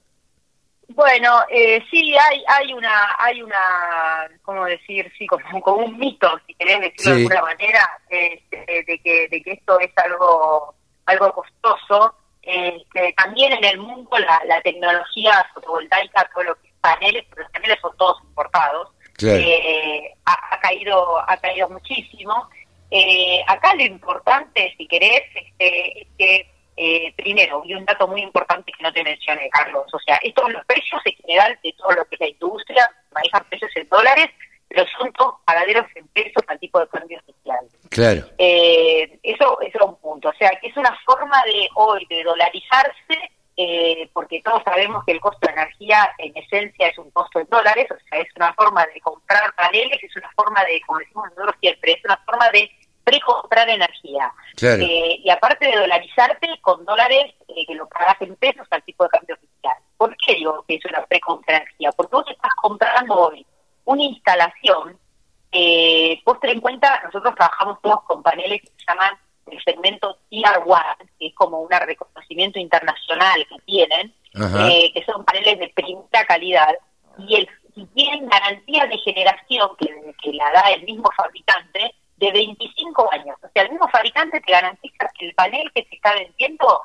Bueno, 0.87 1.41
eh, 1.49 1.83
sí, 1.91 2.15
hay, 2.15 2.41
hay 2.47 2.71
una, 2.71 3.17
hay 3.19 3.41
una, 3.41 4.29
¿cómo 4.43 4.63
decir? 4.63 5.11
Sí, 5.17 5.27
como, 5.27 5.61
como 5.61 5.85
un 5.87 5.99
mito, 5.99 6.39
si 6.47 6.53
querés 6.53 6.79
decirlo 6.79 7.15
de 7.15 7.21
alguna 7.23 7.41
manera, 7.41 7.99
de, 8.09 8.41
que, 9.03 9.27
de 9.29 9.41
que 9.43 9.51
esto 9.51 9.77
es 9.81 9.91
algo, 9.97 10.73
algo 11.05 11.33
costoso. 11.33 12.15
Este, 12.41 13.13
también 13.17 13.51
en 13.51 13.65
el 13.65 13.79
mundo 13.79 14.17
la, 14.19 14.41
la 14.45 14.61
tecnología 14.61 15.45
fotovoltaica, 15.53 16.29
todo 16.33 16.45
lo 16.45 16.55
que 16.61 16.69
es 16.69 16.73
paneles, 16.79 17.25
pero 17.29 17.41
los 17.41 17.51
paneles 17.51 17.77
son 17.81 17.97
todos 17.97 18.23
importados, 18.23 18.87
eh, 19.21 20.13
ha, 20.25 20.55
ha, 20.55 20.59
caído, 20.59 21.19
ha 21.19 21.37
caído 21.37 21.69
muchísimo. 21.69 22.49
Eh, 22.89 23.43
acá 23.47 23.75
lo 23.75 23.83
importante, 23.83 24.73
si 24.77 24.87
querés, 24.87 25.23
este, 25.35 26.01
es 26.01 26.07
que 26.17 26.57
eh, 26.79 27.11
primero, 27.17 27.63
y 27.65 27.73
un 27.73 27.85
dato 27.85 28.07
muy 28.07 28.21
importante 28.21 28.71
que 28.71 28.83
no 28.83 28.93
te 28.93 29.03
mencioné, 29.03 29.49
Carlos, 29.49 29.85
o 29.91 29.99
sea, 29.99 30.17
estos 30.21 30.51
los 30.51 30.63
precios 30.65 31.01
en 31.05 31.15
general 31.15 31.59
de 31.63 31.73
todo 31.73 31.91
lo 31.91 32.05
que 32.05 32.15
es 32.15 32.19
la 32.19 32.27
industria, 32.27 32.89
manejan 33.11 33.43
precios 33.49 33.71
en 33.75 33.89
dólares, 33.89 34.29
pero 34.67 34.85
son 34.97 35.11
todos 35.13 35.35
pagaderos 35.43 35.87
en 35.95 36.07
pesos 36.09 36.43
al 36.47 36.59
tipo 36.59 36.79
de 36.79 36.87
cambio 36.89 37.19
social. 37.25 37.65
Claro. 37.89 38.27
Eh, 38.37 39.19
eso, 39.23 39.59
eso 39.61 39.77
es 39.79 39.85
un 39.85 39.95
punto, 39.95 40.29
o 40.29 40.33
sea, 40.33 40.51
que 40.61 40.67
es 40.67 40.77
una 40.77 40.95
forma 41.03 41.41
de 41.45 41.67
hoy 41.73 42.05
de 42.09 42.23
dolarizarse 42.23 43.31
eh, 43.57 44.07
porque 44.13 44.41
todos 44.43 44.61
sabemos 44.63 45.03
que 45.03 45.13
el 45.13 45.19
costo 45.19 45.47
de 45.47 45.53
energía 45.53 46.09
en 46.19 46.37
esencia 46.37 46.87
es 46.87 46.97
un 46.99 47.09
costo 47.09 47.39
en 47.39 47.47
dólares, 47.49 47.87
o 47.89 47.97
sea, 48.07 48.19
es 48.19 48.27
una 48.35 48.53
forma 48.53 48.85
de 48.85 49.01
comprar 49.01 49.53
paneles, 49.55 49.97
es 50.03 50.15
una 50.15 50.29
forma 50.35 50.63
de, 50.63 50.79
como 50.85 50.99
decimos 50.99 51.29
nosotros 51.31 51.55
siempre, 51.59 51.93
es 51.93 52.05
una 52.05 52.17
forma 52.17 52.49
de 52.51 52.69
precomprar 53.03 53.67
energía. 53.69 54.31
Eh, 54.61 55.21
y 55.23 55.29
aparte 55.29 55.65
de 55.65 55.77
dolarizarte 55.77 56.49
con 56.61 56.85
dólares 56.85 57.33
eh, 57.47 57.65
que 57.65 57.73
lo 57.73 57.87
pagas 57.87 58.21
en 58.21 58.35
pesos 58.35 58.67
al 58.69 58.83
tipo 58.83 59.05
de 59.05 59.09
cambio 59.09 59.35
oficial. 59.35 59.77
¿Por 59.97 60.15
qué 60.17 60.35
digo 60.35 60.63
que 60.67 60.75
es 60.75 60.85
una 60.85 61.03
precompra 61.05 61.57
energía? 61.57 61.91
Porque 61.93 62.15
vos 62.15 62.25
estás 62.29 62.51
comprando 62.61 63.15
hoy 63.15 63.45
una 63.85 64.03
instalación, 64.03 64.99
eh, 65.51 66.21
vos 66.25 66.39
ten 66.41 66.51
en 66.51 66.61
cuenta, 66.61 67.01
nosotros 67.05 67.33
trabajamos 67.33 67.81
todos 67.81 68.03
con 68.03 68.21
paneles 68.21 68.61
que 68.61 68.67
se 68.67 68.85
llaman 68.85 69.17
el 69.47 69.63
segmento 69.63 70.17
Tier 70.29 70.61
One, 70.65 71.09
que 71.17 71.27
es 71.27 71.33
como 71.33 71.61
un 71.61 71.73
reconocimiento 72.27 72.59
internacional 72.59 73.45
que 73.49 73.55
tienen, 73.65 74.13
eh, 74.35 74.91
que 74.93 75.03
son 75.05 75.23
paneles 75.25 75.59
de 75.59 75.69
primera 75.69 76.25
calidad, 76.27 76.75
y, 77.17 77.35
el, 77.35 77.49
tienen 77.93 78.27
garantía 78.27 78.85
de 78.85 78.97
generación 78.97 79.69
que, 79.79 79.87
que 80.21 80.33
la 80.33 80.51
da 80.51 80.71
el 80.71 80.83
mismo 80.83 81.09
fabricante 81.15 81.93
de 82.17 82.31
25 82.31 83.13
años. 83.13 83.37
O 83.43 83.49
sea, 83.53 83.63
el 83.63 83.71
mismo 83.71 83.87
fabricante 83.89 84.41
te 84.41 84.51
garantiza 84.51 85.09
que 85.17 85.27
el 85.27 85.35
panel 85.35 85.71
que 85.73 85.83
se 85.83 85.95
está 85.95 86.13
vendiendo 86.13 86.81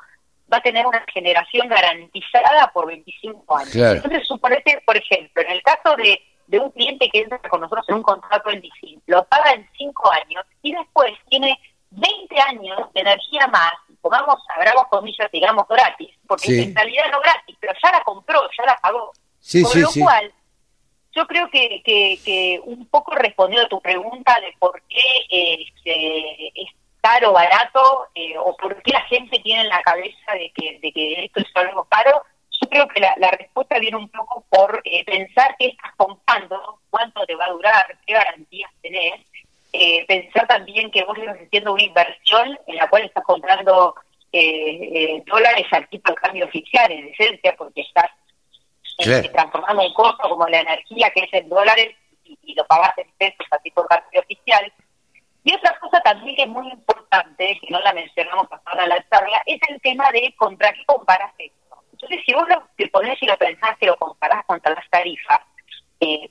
va 0.51 0.57
a 0.57 0.61
tener 0.61 0.85
una 0.85 1.03
generación 1.11 1.67
garantizada 1.67 2.71
por 2.73 2.87
25 2.87 3.57
años. 3.57 3.75
Entonces, 3.75 4.27
suponete, 4.27 4.81
por 4.85 4.95
ejemplo, 4.97 5.41
en 5.41 5.51
el 5.51 5.63
caso 5.63 5.95
de, 5.95 6.21
de 6.45 6.59
un 6.59 6.69
cliente 6.71 7.09
que 7.09 7.21
entra 7.21 7.39
con 7.39 7.61
nosotros 7.61 7.85
en 7.89 7.95
un 7.95 8.03
contrato 8.03 8.51
en 8.51 8.61
DC, 8.61 8.99
lo 9.07 9.23
paga 9.25 9.53
en 9.53 9.67
5 9.75 10.11
años 10.11 10.45
y 10.61 10.73
después 10.73 11.11
tiene 11.29 11.57
20 11.89 12.41
años 12.41 12.79
de 12.93 13.01
energía 13.01 13.47
más, 13.47 13.73
pongamos, 14.03 14.35
abramos 14.49 14.87
comillas, 14.89 15.31
digamos, 15.31 15.65
gratis, 15.67 16.11
porque 16.27 16.61
en 16.61 16.75
realidad 16.75 17.05
no 17.11 17.21
gratis, 17.21 17.55
pero 17.59 17.73
ya 17.81 17.91
la 17.91 18.03
compró, 18.03 18.41
ya 18.55 18.65
la 18.65 18.77
pagó. 18.81 19.13
Con 19.63 19.81
lo 19.81 19.89
cual, 19.97 20.33
yo 21.13 21.25
creo 21.25 21.49
que, 21.49 21.81
que, 21.83 22.61
un 22.65 22.85
poco 22.87 23.15
respondiendo 23.15 23.65
a 23.65 23.69
tu 23.69 23.81
pregunta 23.81 24.37
de 24.41 24.53
por 24.59 24.81
qué 24.89 25.01
eh, 25.31 26.51
es 26.53 26.69
caro 27.01 27.31
barato, 27.31 28.07
eh, 28.13 28.37
o 28.37 28.55
por 28.57 28.81
qué 28.83 28.91
la 28.91 29.01
gente 29.01 29.39
tiene 29.39 29.61
en 29.61 29.69
la 29.69 29.81
cabeza 29.81 30.33
de 30.33 30.51
que, 30.53 30.79
de 30.81 30.91
que 30.91 31.25
esto 31.25 31.39
es 31.39 31.47
algo 31.55 31.85
caro, 31.85 32.23
yo 32.61 32.69
creo 32.69 32.87
que 32.87 32.99
la, 32.99 33.31
respuesta 33.31 33.79
viene 33.79 33.97
un 33.97 34.09
poco 34.09 34.45
por 34.49 34.81
eh, 34.83 35.03
pensar 35.05 35.55
qué 35.57 35.67
estás 35.67 35.91
comprando, 35.95 36.79
cuánto 36.89 37.25
te 37.25 37.35
va 37.35 37.45
a 37.45 37.51
durar, 37.51 37.97
qué 38.05 38.13
garantías 38.13 38.71
tenés, 38.81 39.21
eh, 39.85 40.05
pensar 40.07 40.47
también 40.47 40.89
que 40.91 41.03
vos 41.03 41.17
estás 41.17 41.35
haciendo 41.35 41.73
una 41.73 41.83
inversión 41.83 42.57
en 42.67 42.75
la 42.77 42.89
cual 42.89 43.03
estás 43.03 43.25
comprando 43.25 43.93
eh, 44.31 44.79
eh, 44.81 45.23
dólares 45.25 45.67
al 45.71 45.89
tipo 45.89 46.09
de 46.09 46.15
cambio 46.15 46.45
oficial, 46.45 46.89
en 46.89 47.09
esencia, 47.09 47.53
porque 47.57 47.81
estás 47.81 48.09
transformando 49.33 49.85
un 49.85 49.93
costo 49.93 50.29
como 50.29 50.47
la 50.47 50.61
energía 50.61 51.09
que 51.09 51.25
es 51.25 51.33
en 51.33 51.49
dólares 51.49 51.97
y, 52.23 52.53
lo 52.55 52.65
pagas 52.65 52.97
en 52.97 53.11
pesos 53.17 53.45
al 53.51 53.61
tipo 53.61 53.81
de 53.81 53.87
cambio 53.89 54.21
oficial. 54.21 54.71
Y 55.43 55.53
otra 55.53 55.77
cosa 55.79 55.99
también 55.99 56.37
que 56.37 56.43
es 56.43 56.47
muy 56.47 56.69
importante, 56.71 57.59
que 57.59 57.67
no 57.69 57.81
la 57.81 57.91
mencionamos 57.91 58.47
hasta 58.49 58.87
la 58.87 59.05
charla, 59.09 59.43
es 59.45 59.59
el 59.67 59.81
tema 59.81 60.09
de 60.13 60.33
contra 60.37 60.71
qué 60.71 60.85
comparas 60.85 61.33
esto. 61.37 61.83
Entonces, 61.91 62.21
si 62.25 62.33
vos 62.33 62.47
lo, 62.47 62.63
te 62.77 62.87
ponés 62.87 63.21
y 63.21 63.25
lo 63.25 63.37
pensás 63.37 63.77
que 63.77 63.87
lo 63.87 63.97
comparás 63.97 64.45
contra 64.45 64.73
las 64.73 64.89
tarifas, 64.89 65.41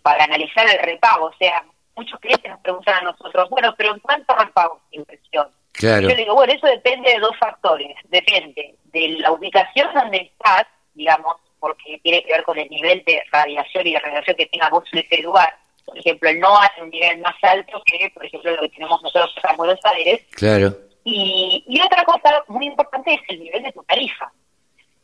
para 0.03 0.25
analizar 0.25 0.69
el 0.69 0.79
repago, 0.79 1.27
o 1.27 1.35
sea, 1.39 1.65
muchos 1.97 2.19
clientes 2.21 2.51
nos 2.51 2.61
preguntan 2.61 2.95
a 2.97 3.13
nosotros, 3.13 3.49
bueno, 3.51 3.75
pero 3.77 3.95
¿en 3.95 4.01
cuánto 4.01 4.35
repago 4.35 4.81
de 4.91 4.99
inversión? 4.99 5.49
Yo 5.81 6.15
digo, 6.15 6.35
bueno, 6.35 6.53
eso 6.53 6.67
depende 6.67 7.11
de 7.11 7.19
dos 7.19 7.37
factores. 7.39 7.97
Depende 8.05 8.77
de 8.85 9.09
la 9.19 9.33
ubicación 9.33 9.93
donde 9.95 10.19
estás, 10.19 10.67
digamos, 10.95 11.37
porque 11.59 11.99
tiene 12.03 12.23
que 12.23 12.33
ver 12.33 12.45
con 12.45 12.59
el 12.59 12.69
nivel 12.69 13.03
de 13.05 13.23
radiación 13.33 13.87
y 13.87 13.93
de 13.93 13.99
radiación 14.01 14.37
que 14.37 14.47
tengas 14.47 14.71
vos 14.71 14.85
en 14.93 14.99
ese 15.01 15.23
lugar. 15.23 15.57
Por 15.85 15.99
ejemplo, 15.99 16.29
el 16.29 16.41
NOAA 16.41 16.67
es 16.67 16.83
un 16.83 16.91
nivel 16.91 17.19
más 17.21 17.35
alto 17.43 17.83
que, 17.87 18.11
por 18.11 18.25
ejemplo, 18.25 18.53
lo 18.53 18.63
que 18.63 18.69
tenemos 18.69 19.03
nosotros 19.03 19.35
en 19.49 19.57
Buenos 19.57 19.81
Aires. 19.85 20.23
Claro. 20.33 20.77
Y, 21.05 21.65
y 21.67 21.81
otra 21.81 22.05
cosa 22.05 22.45
muy 22.49 22.67
importante 22.67 23.15
es 23.15 23.21
el 23.29 23.41
nivel 23.41 23.63
de 23.63 23.73
tu 23.73 23.83
tarifa. 23.85 24.31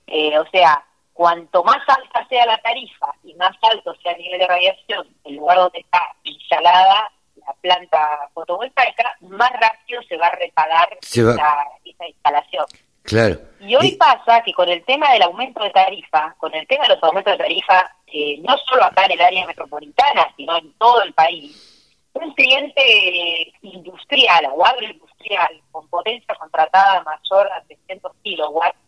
Eh, 0.07 0.38
o 0.38 0.49
sea, 0.50 0.85
cuanto 1.19 1.65
más 1.65 1.79
alta 1.89 2.25
sea 2.29 2.47
la 2.47 2.59
tarifa 2.59 3.09
y 3.25 3.35
más 3.35 3.51
alto 3.61 3.93
sea 4.01 4.13
el 4.13 4.19
nivel 4.19 4.39
de 4.39 4.47
radiación 4.47 5.05
el 5.25 5.35
lugar 5.35 5.59
donde 5.59 5.81
está 5.81 6.01
instalada 6.23 7.11
la 7.45 7.53
planta 7.55 8.31
fotovoltaica, 8.33 9.17
más 9.23 9.51
rápido 9.61 10.01
se 10.05 10.17
va 10.17 10.29
a 10.29 10.37
reparar 10.37 10.97
esa, 11.03 12.07
instalación. 12.07 12.67
Claro. 13.03 13.37
Y 13.59 13.75
hoy 13.75 13.97
pasa 13.97 14.43
que 14.43 14.53
con 14.53 14.69
el 14.69 14.85
tema 14.85 15.11
del 15.13 15.23
aumento 15.23 15.65
de 15.65 15.71
tarifa, 15.71 16.37
con 16.39 16.55
el 16.55 16.65
tema 16.69 16.85
de 16.85 16.95
los 16.95 17.03
aumentos 17.03 17.33
de 17.33 17.45
tarifa, 17.45 17.91
eh, 18.07 18.39
no 18.47 18.57
solo 18.59 18.85
acá 18.85 19.07
en 19.07 19.13
el 19.13 19.21
área 19.21 19.47
metropolitana, 19.47 20.33
sino 20.37 20.57
en 20.57 20.73
todo 20.75 21.03
el 21.03 21.13
país, 21.15 21.99
un 22.13 22.33
cliente 22.35 23.53
industrial 23.63 24.51
o 24.55 24.65
agroindustrial 24.65 25.61
con 25.73 25.89
potencia 25.89 26.35
contratada 26.37 27.03
mayor 27.03 27.51
a 27.53 27.63
300 27.63 28.13
kilowatts 28.23 28.79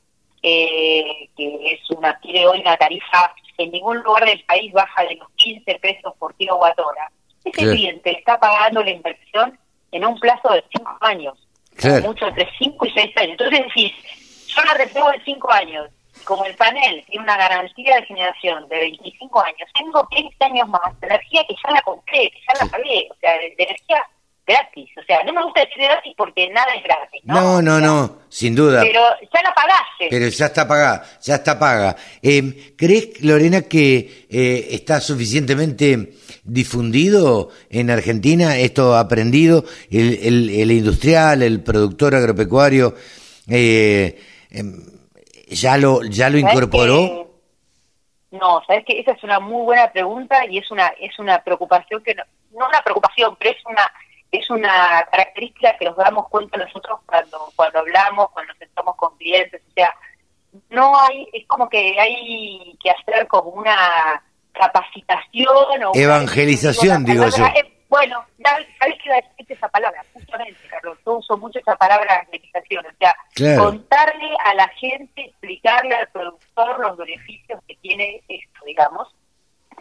eh, 0.43 1.29
que 1.37 1.73
es 1.73 1.91
una 1.91 2.19
tiene 2.21 2.47
hoy 2.47 2.61
una 2.61 2.77
tarifa 2.77 3.35
en 3.59 3.71
ningún 3.71 3.99
lugar 3.99 4.25
del 4.25 4.43
país 4.45 4.73
baja 4.73 5.05
de 5.05 5.17
los 5.17 5.29
15 5.37 5.75
pesos 5.77 6.15
por 6.19 6.35
kilowatt 6.35 6.79
hora. 6.79 7.11
Ese 7.45 7.71
cliente 7.71 8.11
está 8.11 8.39
pagando 8.39 8.83
la 8.83 8.91
inversión 8.91 9.59
en 9.93 10.05
un 10.05 10.19
plazo 10.19 10.53
de 10.53 10.65
5 10.77 10.99
años, 11.01 11.35
mucho 12.03 12.27
entre 12.27 12.49
5 12.59 12.87
y 12.87 12.91
6 12.91 13.17
años. 13.17 13.31
Entonces 13.33 13.65
decís, 13.67 13.93
yo 14.47 14.63
la 14.63 14.75
reservo 14.75 15.11
de 15.11 15.23
5 15.25 15.53
años, 15.53 15.89
como 16.25 16.45
el 16.45 16.55
panel 16.57 17.05
tiene 17.07 17.25
una 17.25 17.37
garantía 17.37 17.97
de 17.97 18.07
generación 18.07 18.69
de 18.69 18.79
25 18.79 19.41
años, 19.41 19.69
tengo 19.79 20.07
15 20.09 20.37
años 20.41 20.69
más 20.69 21.01
de 21.01 21.07
energía 21.07 21.45
que 21.49 21.55
ya 21.63 21.73
la 21.73 21.83
compré, 21.83 22.31
que 22.31 22.41
ya 22.47 22.65
la 22.65 22.71
pagué, 22.71 23.09
o 23.11 23.15
sea, 23.21 23.33
de, 23.39 23.55
energía 23.59 24.07
gratis. 24.47 24.91
O 24.99 25.03
sea, 25.05 25.23
no 25.25 25.33
me 25.33 25.43
gusta 25.43 25.61
decir 25.61 25.83
gratis 25.83 26.15
porque 26.17 26.49
nada 26.51 26.73
es 26.75 26.83
gratis. 26.83 27.21
No, 27.25 27.63
no, 27.63 27.81
no, 27.81 28.19
sin 28.29 28.55
duda. 28.55 28.83
Pero 28.83 29.01
ya 29.33 29.43
la 29.43 29.55
pagaste. 29.55 30.09
Pero 30.11 30.29
ya 30.29 30.47
está 30.47 30.67
pagada, 30.67 31.05
ya 31.23 31.35
está 31.37 31.59
paga. 31.59 31.97
Eh, 32.23 32.75
¿Crees, 32.77 33.23
Lorena, 33.23 33.63
que 33.63 34.27
eh, 34.31 34.69
está 34.71 35.01
suficientemente 35.01 36.15
difundido 36.45 37.51
en 37.71 37.91
Argentina 37.91 38.57
esto 38.57 38.97
aprendido? 38.97 39.65
El, 39.91 40.19
el, 40.23 40.51
el 40.51 40.71
industrial, 40.73 41.43
el 41.43 41.63
productor 41.63 42.15
agropecuario, 42.15 42.95
eh, 43.49 44.21
em, 44.51 44.85
¿ya 45.49 45.77
lo, 45.77 46.03
ya 46.05 46.31
lo 46.31 46.39
incorporó? 46.39 47.29
No, 48.31 48.63
sabes 48.67 48.85
que 48.87 49.01
esa 49.01 49.13
es 49.13 49.25
una 49.25 49.41
muy 49.41 49.65
buena 49.65 49.91
pregunta 49.91 50.47
y 50.49 50.59
es 50.59 50.71
una 50.71 50.87
es 51.01 51.19
una 51.19 51.43
preocupación 51.43 52.01
que 52.05 52.15
no, 52.15 52.23
no 52.53 52.69
una 52.69 52.81
preocupación, 52.83 53.35
pero 53.37 53.51
es 53.51 53.67
una 53.67 53.83
es 54.33 54.49
una 54.51 55.07
característica 55.11 55.77
que 55.77 55.87
nos 55.87 55.97
damos 55.97 56.29
cuenta 56.29 56.57
nosotros 56.57 57.01
cuando 57.07 57.53
cuando 57.57 57.81
hablamos, 57.81 58.31
cuando 58.31 58.53
nos 58.53 58.59
sentamos 58.59 58.97
con 58.97 59.17
clientes, 59.17 59.61
o 59.69 59.73
sea, 59.73 59.95
no 60.71 60.99
hay, 61.01 61.29
es 61.33 61.47
como 61.47 61.69
que 61.69 61.99
hay 61.99 62.77
que 62.83 62.91
hacer 62.91 63.27
como 63.29 63.51
una 63.51 64.23
capacitación 64.53 65.85
o 65.85 65.93
evangelización, 65.95 67.05
digo 67.05 67.27
yo. 67.29 67.47
Eh, 67.47 67.77
bueno, 67.89 68.25
¿sabes 68.43 68.69
a 68.81 68.87
decir 68.87 69.47
esa 69.49 69.69
palabra? 69.69 70.05
Justamente, 70.13 70.61
Carlos, 70.69 70.99
yo 71.05 71.15
uso 71.15 71.37
mucho 71.37 71.59
esa 71.59 71.77
palabra 71.77 72.15
evangelización, 72.15 72.87
o 72.87 72.91
sea, 72.99 73.57
contarle 73.59 74.31
a 74.45 74.55
la 74.55 74.69
gente, 74.69 75.23
explicarle 75.23 75.97
al 75.97 76.09
productor 76.09 76.79
los 76.79 76.97
beneficios 76.97 77.61
que 77.67 77.75
tiene 77.77 78.23
esto, 78.29 78.65
digamos, 78.65 79.09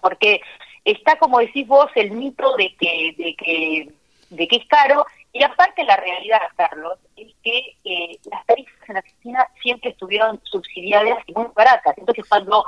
porque 0.02 0.42
está, 0.86 1.18
como 1.18 1.40
decís 1.40 1.68
vos, 1.68 1.90
el 1.96 2.12
mito 2.12 2.56
de 2.58 2.76
que, 2.78 3.14
de 3.16 3.36
que 3.36 3.90
de 4.30 4.48
que 4.48 4.58
es 4.58 4.68
caro, 4.68 5.06
y 5.32 5.44
aparte 5.44 5.84
la 5.84 5.98
realidad, 5.98 6.42
Carlos, 6.56 6.98
es 7.16 7.34
que 7.44 7.78
eh, 7.84 8.18
las 8.32 8.46
tarifas 8.46 8.90
en 8.90 8.98
Argentina 8.98 9.48
siempre 9.62 9.92
estuvieron 9.92 10.42
subsidiadas 10.44 11.20
y 11.28 11.34
muy 11.34 11.48
baratas. 11.56 11.98
Entonces, 11.98 12.26
cuando 12.28 12.66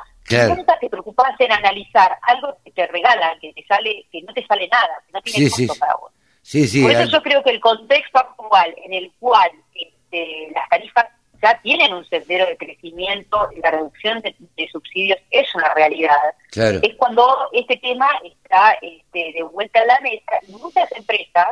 nunca 0.55 0.77
te 0.79 0.89
preocupas 0.89 1.33
en 1.39 1.51
analizar 1.51 2.17
algo 2.23 2.55
que 2.63 2.71
te 2.71 2.87
regalan, 2.87 3.39
que 3.39 3.53
te 3.53 3.65
sale, 3.65 4.05
que 4.11 4.21
no 4.21 4.33
te 4.33 4.45
sale 4.45 4.67
nada, 4.67 5.01
que 5.05 5.13
no 5.13 5.21
tiene 5.21 5.49
costo 5.49 5.75
para 5.79 5.95
vos. 5.95 6.11
Por 6.83 6.91
eso 6.91 7.05
yo 7.05 7.23
creo 7.23 7.43
que 7.43 7.51
el 7.51 7.59
contexto 7.59 8.19
actual 8.19 8.75
en 8.83 8.93
el 8.93 9.11
cual 9.19 9.51
este, 9.73 10.51
las 10.53 10.67
tarifas 10.69 11.05
ya 11.41 11.59
tienen 11.61 11.93
un 11.93 12.05
sendero 12.05 12.45
de 12.45 12.57
crecimiento, 12.57 13.49
la 13.63 13.71
reducción 13.71 14.21
de, 14.21 14.35
subsidios 14.71 15.19
es 15.31 15.53
una 15.55 15.73
realidad. 15.73 16.17
Es 16.55 16.95
cuando 16.95 17.49
este 17.51 17.77
tema 17.77 18.07
está 18.23 18.77
este, 18.81 19.33
de 19.33 19.43
vuelta 19.43 19.81
a 19.81 19.85
la 19.85 19.99
mesa 20.01 20.31
y 20.47 20.51
muchas 20.51 20.91
empresas 20.91 21.47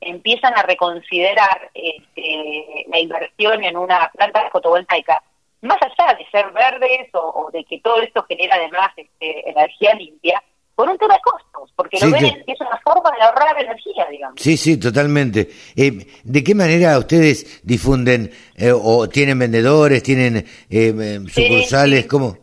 empiezan 0.00 0.54
a 0.56 0.62
reconsiderar 0.62 1.70
este, 1.74 2.86
la 2.88 2.98
inversión 2.98 3.62
en 3.64 3.76
una 3.76 4.10
planta 4.14 4.48
fotovoltaica, 4.50 5.22
más 5.62 5.78
allá 5.82 6.14
de 6.14 6.26
ser 6.30 6.50
verdes 6.52 7.08
o, 7.12 7.50
de 7.52 7.64
que 7.64 7.80
todo 7.80 8.00
esto 8.00 8.24
genera 8.28 8.56
además 8.56 8.92
este, 8.96 9.50
energía 9.50 9.94
limpia, 9.94 10.42
por 10.80 10.88
un 10.88 10.96
tema 10.96 11.12
de 11.12 11.20
costos, 11.20 11.70
porque 11.76 11.98
lo 12.00 12.10
ven 12.10 12.42
que... 12.46 12.52
es 12.52 12.60
una 12.62 12.78
forma 12.78 13.10
de 13.14 13.22
ahorrar 13.22 13.60
energía, 13.60 14.06
digamos. 14.10 14.40
Sí, 14.40 14.56
sí, 14.56 14.80
totalmente. 14.80 15.50
Eh, 15.76 16.06
¿De 16.24 16.42
qué 16.42 16.54
manera 16.54 16.98
ustedes 16.98 17.60
difunden 17.62 18.32
eh, 18.56 18.72
o 18.72 19.06
tienen 19.06 19.38
vendedores, 19.38 20.02
tienen 20.02 20.42
eh, 20.70 21.20
sucursales? 21.28 22.06
¿Cómo? 22.06 22.38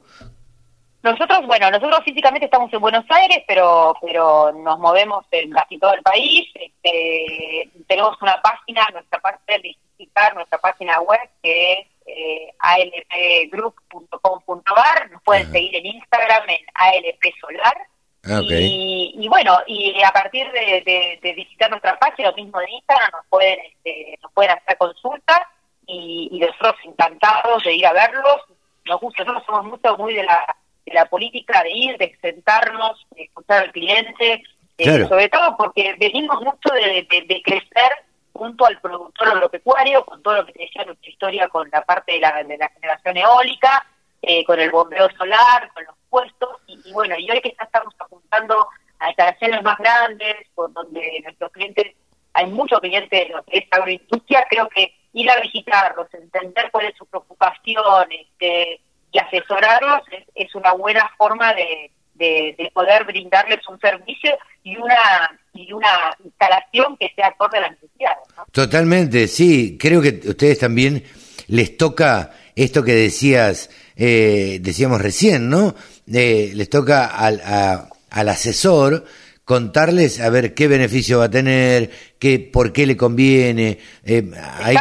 Nosotros, 1.01 1.47
bueno, 1.47 1.71
nosotros 1.71 2.01
físicamente 2.05 2.45
estamos 2.45 2.71
en 2.71 2.79
Buenos 2.79 3.05
Aires, 3.09 3.39
pero 3.47 3.95
pero 4.03 4.51
nos 4.51 4.77
movemos 4.77 5.25
en 5.31 5.49
casi 5.49 5.79
todo 5.79 5.95
el 5.95 6.03
país. 6.03 6.47
Este, 6.53 7.71
tenemos 7.87 8.21
una 8.21 8.39
página, 8.43 8.87
nuestra 8.93 9.19
parte 9.19 9.53
de 9.53 9.75
visitar 9.97 10.35
nuestra 10.35 10.59
página 10.59 11.01
web 11.01 11.27
que 11.41 11.73
es 11.73 11.87
eh, 12.05 12.53
alpgroup.com.ar. 12.59 15.09
Nos 15.09 15.23
pueden 15.23 15.51
seguir 15.51 15.75
en 15.75 15.87
Instagram 15.87 16.43
en 16.49 16.59
alpsolar. 16.75 17.87
Ah, 18.29 18.41
y, 18.43 19.27
bueno, 19.29 19.57
y 19.67 20.01
a 20.03 20.11
partir 20.11 20.51
de, 20.51 21.33
visitar 21.35 21.69
nuestra 21.69 21.97
página, 21.97 22.29
lo 22.29 22.35
mismo 22.35 22.59
de 22.59 22.69
Instagram, 22.71 23.11
nos 23.11 23.25
pueden, 23.27 23.59
este, 23.59 24.19
nos 24.21 24.31
pueden 24.33 24.51
hacer 24.51 24.77
consultas 24.77 25.39
y, 25.85 26.29
y 26.31 26.39
nosotros 26.39 26.75
encantados 26.83 27.63
de 27.63 27.73
ir 27.73 27.85
a 27.85 27.93
verlos. 27.93 28.41
Nos 28.85 28.99
gusta, 28.99 29.23
nosotros 29.23 29.45
somos 29.45 29.65
mucho 29.65 29.97
muy 29.97 30.13
de 30.13 30.23
la, 30.23 30.45
de 30.87 30.93
la 30.93 31.05
política 31.05 31.63
de 31.63 31.71
ir, 31.71 31.97
de 31.97 32.17
sentarnos, 32.21 33.05
de 33.11 33.23
escuchar 33.23 33.63
al 33.63 33.71
cliente, 33.71 34.43
eh, 34.77 35.05
sobre 35.07 35.27
todo 35.29 35.57
porque 35.57 35.95
venimos 35.99 36.41
mucho 36.41 36.69
de, 36.73 37.41
crecer 37.43 37.91
junto 38.31 38.65
al 38.65 38.79
productor 38.79 39.29
agropecuario, 39.29 40.05
con 40.05 40.21
todo 40.21 40.35
lo 40.35 40.45
que 40.45 40.53
te 40.53 40.63
decía 40.63 40.85
nuestra 40.85 41.09
historia 41.09 41.47
con 41.49 41.67
la 41.71 41.81
parte 41.81 42.13
de 42.13 42.19
la, 42.19 42.43
de 42.43 42.57
la 42.57 42.69
generación 42.69 43.17
eólica, 43.17 43.85
eh, 44.21 44.45
con 44.45 44.59
el 44.59 44.71
bombeo 44.71 45.09
solar, 45.17 45.69
con 45.73 45.83
los 45.83 45.95
puestos, 46.09 46.49
y, 46.67 46.91
bueno, 46.91 47.15
y 47.17 47.29
hoy 47.29 47.41
que 47.41 47.55
ya 47.57 47.65
estamos 47.65 47.93
apuntando 47.99 48.67
a 48.99 49.09
instalaciones 49.09 49.63
más 49.63 49.77
grandes, 49.77 50.35
por 50.55 50.71
donde 50.73 51.21
nuestros 51.23 51.51
clientes, 51.51 51.95
hay 52.33 52.47
muchos 52.47 52.79
clientes 52.79 53.09
de 53.09 53.33
lo 53.33 53.43
que 53.43 53.59
es 53.59 53.65
agroindustria, 53.71 54.45
creo 54.49 54.67
que 54.69 54.93
ir 55.13 55.29
a 55.29 55.39
visitarlos, 55.41 56.07
entender 56.13 56.69
cuál 56.71 56.87
es 56.87 56.97
su 56.97 57.05
preocupación, 57.05 58.11
este, 58.11 58.81
y 59.11 59.19
asesorarlos 59.19 60.01
es, 60.35 60.53
una 60.55 60.73
buena 60.73 61.09
forma 61.17 61.53
de, 61.53 61.91
de, 62.15 62.71
poder 62.73 63.05
brindarles 63.05 63.67
un 63.67 63.79
servicio 63.79 64.37
y 64.63 64.75
una 64.77 65.39
y 65.53 65.71
una 65.73 66.15
instalación 66.23 66.97
que 66.97 67.11
sea 67.15 67.27
acorde 67.27 67.57
a 67.57 67.61
las 67.61 67.71
necesidades. 67.71 68.19
Totalmente, 68.51 69.27
sí. 69.27 69.77
Creo 69.79 70.01
que 70.01 70.21
ustedes 70.23 70.59
también 70.59 71.03
les 71.47 71.77
toca 71.77 72.31
esto 72.55 72.83
que 72.83 72.93
decías, 72.93 73.69
eh, 73.95 74.59
decíamos 74.61 75.01
recién, 75.01 75.49
¿no? 75.49 75.73
Eh, 76.11 76.51
les 76.55 76.69
toca 76.69 77.07
al, 77.07 77.41
al 78.09 78.29
asesor 78.29 79.05
contarles 79.47 80.19
a 80.19 80.29
ver 80.29 80.53
qué 80.53 80.67
beneficio 80.67 81.19
va 81.19 81.25
a 81.25 81.29
tener, 81.29 81.89
qué, 82.19 82.37
por 82.37 82.73
qué 82.73 82.85
le 82.85 82.97
conviene. 82.97 83.79
Eh, 84.03 84.29
hay, 84.35 84.75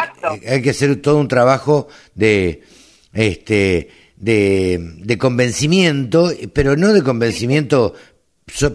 hay, 0.44 0.60
que 0.60 0.70
hacer 0.70 1.00
todo 1.00 1.18
un 1.18 1.28
trabajo 1.28 1.86
de, 2.16 2.64
este, 3.12 3.90
de, 4.16 4.78
de 4.80 5.18
convencimiento, 5.18 6.32
pero 6.52 6.76
no 6.76 6.92
de 6.92 7.04
convencimiento 7.04 7.94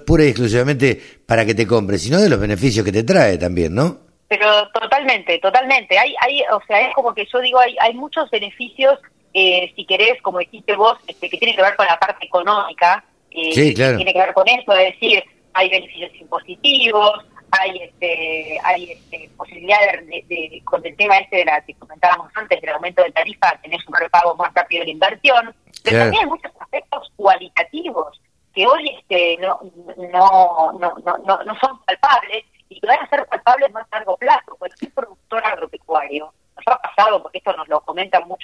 pura 0.05 0.23
y 0.23 0.29
exclusivamente 0.29 1.01
para 1.25 1.45
que 1.45 1.55
te 1.55 1.67
compre, 1.67 1.97
sino 1.97 2.19
de 2.19 2.29
los 2.29 2.39
beneficios 2.39 2.85
que 2.85 2.93
te 2.93 3.03
trae 3.03 3.37
también, 3.37 3.75
¿no? 3.75 3.99
Pero 4.29 4.69
totalmente, 4.71 5.39
totalmente. 5.39 5.99
Hay, 5.99 6.15
hay, 6.21 6.41
o 6.53 6.61
sea, 6.67 6.87
es 6.87 6.95
como 6.95 7.13
que 7.13 7.25
yo 7.25 7.41
digo, 7.41 7.59
hay, 7.59 7.75
hay 7.81 7.93
muchos 7.93 8.29
beneficios, 8.29 8.97
eh, 9.33 9.71
si 9.75 9.85
querés, 9.85 10.21
como 10.21 10.39
dijiste 10.39 10.75
vos, 10.75 10.97
este, 11.07 11.29
que 11.29 11.37
tiene 11.37 11.55
que 11.55 11.61
ver 11.61 11.75
con 11.75 11.85
la 11.85 11.99
parte 11.99 12.25
económica, 12.25 13.03
eh, 13.31 13.53
sí, 13.53 13.73
claro. 13.73 13.97
tiene 13.97 14.13
que 14.13 14.19
ver 14.19 14.33
con 14.33 14.47
eso, 14.47 14.73
es 14.73 14.93
decir, 14.93 15.23
hay 15.53 15.69
beneficios 15.69 16.11
impositivos, 16.15 17.25
hay 17.51 17.77
este, 17.79 18.59
hay 18.63 18.91
este, 18.91 19.29
posibilidad 19.35 19.77
de, 20.07 20.61
con 20.63 20.85
el 20.85 20.95
tema 20.95 21.17
este 21.17 21.37
de 21.37 21.45
la 21.45 21.61
que 21.61 21.73
comentábamos 21.75 22.31
antes 22.35 22.61
del 22.61 22.71
aumento 22.71 23.03
de 23.03 23.11
tarifa 23.11 23.59
tenés 23.61 23.85
un 23.87 23.95
repago 23.95 24.35
más 24.35 24.53
rápido 24.53 24.81
de 24.81 24.85
la 24.85 24.91
inversión 24.91 25.55
pero 25.83 25.99
también 25.99 26.23
hay 26.23 26.29
muchos 26.29 26.51
aspectos 26.59 27.11
cualitativos 27.15 28.21
que 28.53 28.65
hoy 28.65 28.89
este 28.97 29.37
no 29.41 29.59
no 29.97 30.71
no 30.79 30.95
no 30.97 31.43
no, 31.43 31.59
son 31.59 31.79
palpables 31.85 32.45
y 32.69 32.79
que 32.79 32.87
van 32.87 32.99
a 32.99 33.09
ser 33.09 33.25
palpables 33.25 33.71
más 33.73 33.85
a 33.91 33.97
largo 33.97 34.15
plazo 34.17 34.55
cualquier 34.57 34.93
productor 34.93 35.45
agropecuario 35.45 36.33
nos 36.55 36.67
ha 36.67 36.81
pasado 36.81 37.21
porque 37.21 37.39
esto 37.39 37.53
nos 37.57 37.67
lo 37.67 37.81
comentan 37.81 38.23
de 38.27 38.27
ellos 38.27 38.40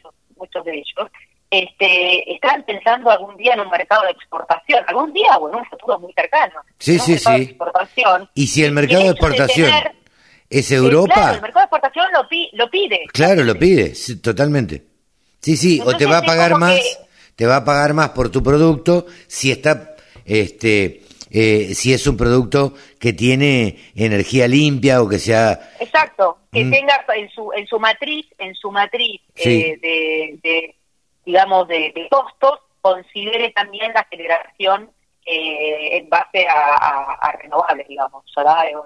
este, 1.60 2.34
están 2.34 2.64
pensando 2.64 3.10
algún 3.10 3.36
día 3.38 3.54
en 3.54 3.62
un 3.62 3.70
mercado 3.70 4.04
de 4.04 4.12
exportación, 4.12 4.84
algún 4.88 5.14
día 5.14 5.38
o 5.38 5.50
en 5.50 5.56
un 5.56 5.66
futuro 5.66 6.00
muy 6.00 6.14
cercano. 6.14 6.62
Sí, 6.80 7.00
sí, 7.00 7.18
sí. 7.18 7.34
exportación, 7.34 8.30
y 8.34 8.48
si 8.48 8.64
el 8.64 8.72
mercado 8.72 9.04
de 9.04 9.10
exportación 9.10 9.72
es 10.50 10.72
Europa... 10.72 11.14
Claro, 11.14 11.36
el 11.36 11.42
mercado 11.42 11.60
de 11.60 11.66
exportación 11.66 12.06
lo, 12.54 12.70
pide. 12.70 13.06
Claro, 13.14 13.44
lo 13.44 13.58
pide, 13.58 13.94
totalmente. 14.22 14.84
Sí, 15.42 15.58
sí, 15.58 15.82
o 15.84 15.96
te 15.96 16.06
va 16.06 16.20
a 16.20 16.22
pagar 16.24 16.58
más, 16.58 16.80
te 17.36 17.46
va 17.46 17.58
a 17.58 17.66
pagar 17.66 17.94
más 17.94 18.10
por 18.10 18.30
tu 18.30 18.44
producto 18.44 19.06
si 19.28 19.52
está, 19.52 19.96
este, 20.26 21.02
eh, 21.30 21.74
si 21.74 21.94
es 21.94 22.06
un 22.08 22.18
producto 22.18 22.74
que 23.00 23.14
tiene 23.14 23.78
energía 23.96 24.48
limpia 24.48 25.02
o 25.02 25.10
que 25.10 25.20
sea... 25.20 25.72
Exacto, 25.80 26.40
que 26.52 26.66
mm. 26.66 26.72
tenga 26.72 27.06
en 27.16 27.30
su, 27.30 27.52
en 27.54 27.68
su 27.68 27.80
matriz, 27.80 28.26
en 28.38 28.56
su 28.56 28.72
matriz 28.72 29.22
eh, 29.36 29.78
de 29.82 30.77
digamos, 31.28 31.68
de, 31.68 32.08
costos, 32.10 32.62
considere 32.80 33.52
también 33.52 33.92
la 33.94 34.06
generación 34.06 34.90
eh, 35.26 35.98
en 35.98 36.10
base 36.10 36.48
a, 36.50 37.38
renovables, 37.42 37.86
digamos, 37.86 38.24
solar 38.32 38.66
o, 38.76 38.86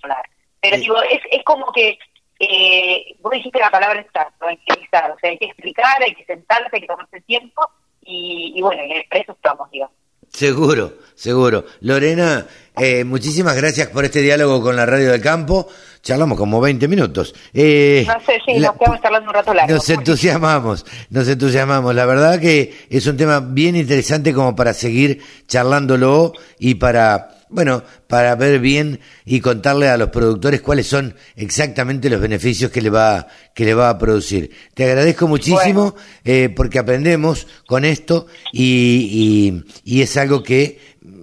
solar. 0.00 0.28
Pero 0.60 0.76
digo, 0.76 1.00
es, 1.02 1.20
es 1.30 1.44
como 1.44 1.70
que 1.72 1.96
eh, 2.40 3.14
vos 3.20 3.30
dijiste 3.30 3.60
la 3.60 3.70
palabra 3.70 4.00
exacta, 4.00 4.34
evangelizar, 4.46 5.12
o 5.12 5.18
sea, 5.20 5.30
hay 5.30 5.38
que 5.38 5.46
explicar, 5.46 6.02
hay 6.02 6.12
que 6.12 6.24
sentarse, 6.24 6.70
hay 6.72 6.80
que 6.80 6.86
tomarse 6.88 7.20
tiempo 7.20 7.70
y, 8.02 8.52
y 8.56 8.62
bueno, 8.62 8.82
en 8.82 9.04
eso 9.12 9.32
estamos, 9.32 9.70
digamos. 9.70 9.94
Seguro, 10.32 10.94
seguro. 11.14 11.64
Lorena, 11.80 12.46
eh, 12.76 13.04
muchísimas 13.04 13.56
gracias 13.56 13.88
por 13.88 14.04
este 14.04 14.22
diálogo 14.22 14.62
con 14.62 14.76
la 14.76 14.86
Radio 14.86 15.10
del 15.12 15.20
Campo. 15.20 15.68
Charlamos 16.02 16.38
como 16.38 16.60
20 16.60 16.88
minutos. 16.88 17.34
Eh, 17.52 18.06
no 18.06 18.24
sé, 18.24 18.40
sí, 18.46 18.58
nos 18.58 18.76
quedamos 18.76 19.02
charlando 19.02 19.28
un 19.28 19.34
rato 19.34 19.52
largo. 19.52 19.74
Nos 19.74 19.90
entusiasmamos, 19.90 20.86
nos 21.10 21.28
entusiasmamos. 21.28 21.94
La 21.94 22.06
verdad 22.06 22.40
que 22.40 22.86
es 22.88 23.06
un 23.06 23.16
tema 23.16 23.40
bien 23.40 23.76
interesante 23.76 24.32
como 24.32 24.56
para 24.56 24.72
seguir 24.72 25.20
charlándolo 25.46 26.32
y 26.58 26.76
para 26.76 27.39
bueno, 27.50 27.82
para 28.06 28.34
ver 28.36 28.60
bien 28.60 29.00
y 29.24 29.40
contarle 29.40 29.88
a 29.88 29.96
los 29.96 30.10
productores 30.10 30.60
cuáles 30.60 30.86
son 30.86 31.16
exactamente 31.36 32.08
los 32.08 32.20
beneficios 32.20 32.70
que 32.70 32.80
le 32.80 32.90
va, 32.90 33.26
que 33.54 33.64
le 33.64 33.74
va 33.74 33.90
a 33.90 33.98
producir. 33.98 34.50
Te 34.74 34.84
agradezco 34.84 35.26
muchísimo 35.26 35.94
eh, 36.24 36.48
porque 36.54 36.78
aprendemos 36.78 37.46
con 37.66 37.84
esto 37.84 38.26
y, 38.52 39.64
y, 39.84 40.02
es 40.02 40.16
algo 40.16 40.42
que, 40.42 40.78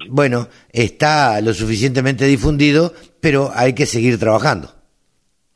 bueno, 0.10 0.50
está 0.72 1.40
lo 1.42 1.54
suficientemente 1.54 2.26
difundido, 2.26 2.94
pero 3.22 3.52
hay 3.56 3.74
que 3.74 3.86
seguir 3.86 4.20
trabajando. 4.20 4.74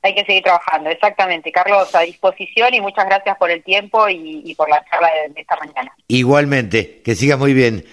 Hay 0.04 0.16
que 0.16 0.26
seguir 0.26 0.42
trabajando, 0.42 0.90
exactamente. 0.90 1.52
Carlos, 1.52 1.94
a 1.94 2.00
disposición 2.00 2.74
y 2.74 2.82
muchas 2.82 3.06
gracias 3.06 3.38
por 3.38 3.52
el 3.52 3.64
tiempo 3.64 4.10
y, 4.10 4.56
por 4.56 4.68
la 4.68 4.84
charla 4.90 5.10
de, 5.30 5.42
esta 5.42 5.56
mañana. 5.58 5.94
Igualmente, 6.08 7.02
que 7.04 7.14
sigas 7.14 7.38
muy 7.38 7.54
bien. 7.54 7.86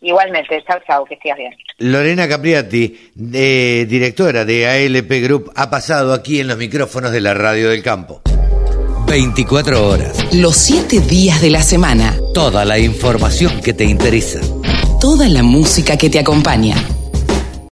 Igualmente, 0.00 0.62
chao, 0.66 0.78
chao, 0.86 1.04
que 1.04 1.16
sigas 1.22 1.38
bien. 1.38 1.52
Lorena 1.78 2.28
Capriati, 2.28 3.12
directora 3.14 4.44
de 4.44 4.66
ALP 4.66 5.10
Group, 5.22 5.52
ha 5.54 5.70
pasado 5.70 6.12
aquí 6.12 6.40
en 6.40 6.48
los 6.48 6.58
micrófonos 6.58 7.12
de 7.12 7.20
la 7.20 7.34
Radio 7.34 7.70
del 7.70 7.82
Campo. 7.82 8.22
24 9.06 9.88
horas. 9.88 10.34
Los 10.34 10.56
7 10.56 11.00
días 11.00 11.40
de 11.40 11.50
la 11.50 11.62
semana. 11.62 12.16
Toda 12.34 12.64
la 12.64 12.78
información 12.78 13.60
que 13.60 13.72
te 13.72 13.84
interesa. 13.84 14.40
Toda 15.00 15.28
la 15.28 15.42
música 15.42 15.96
que 15.96 16.10
te 16.10 16.18
acompaña. 16.18 16.76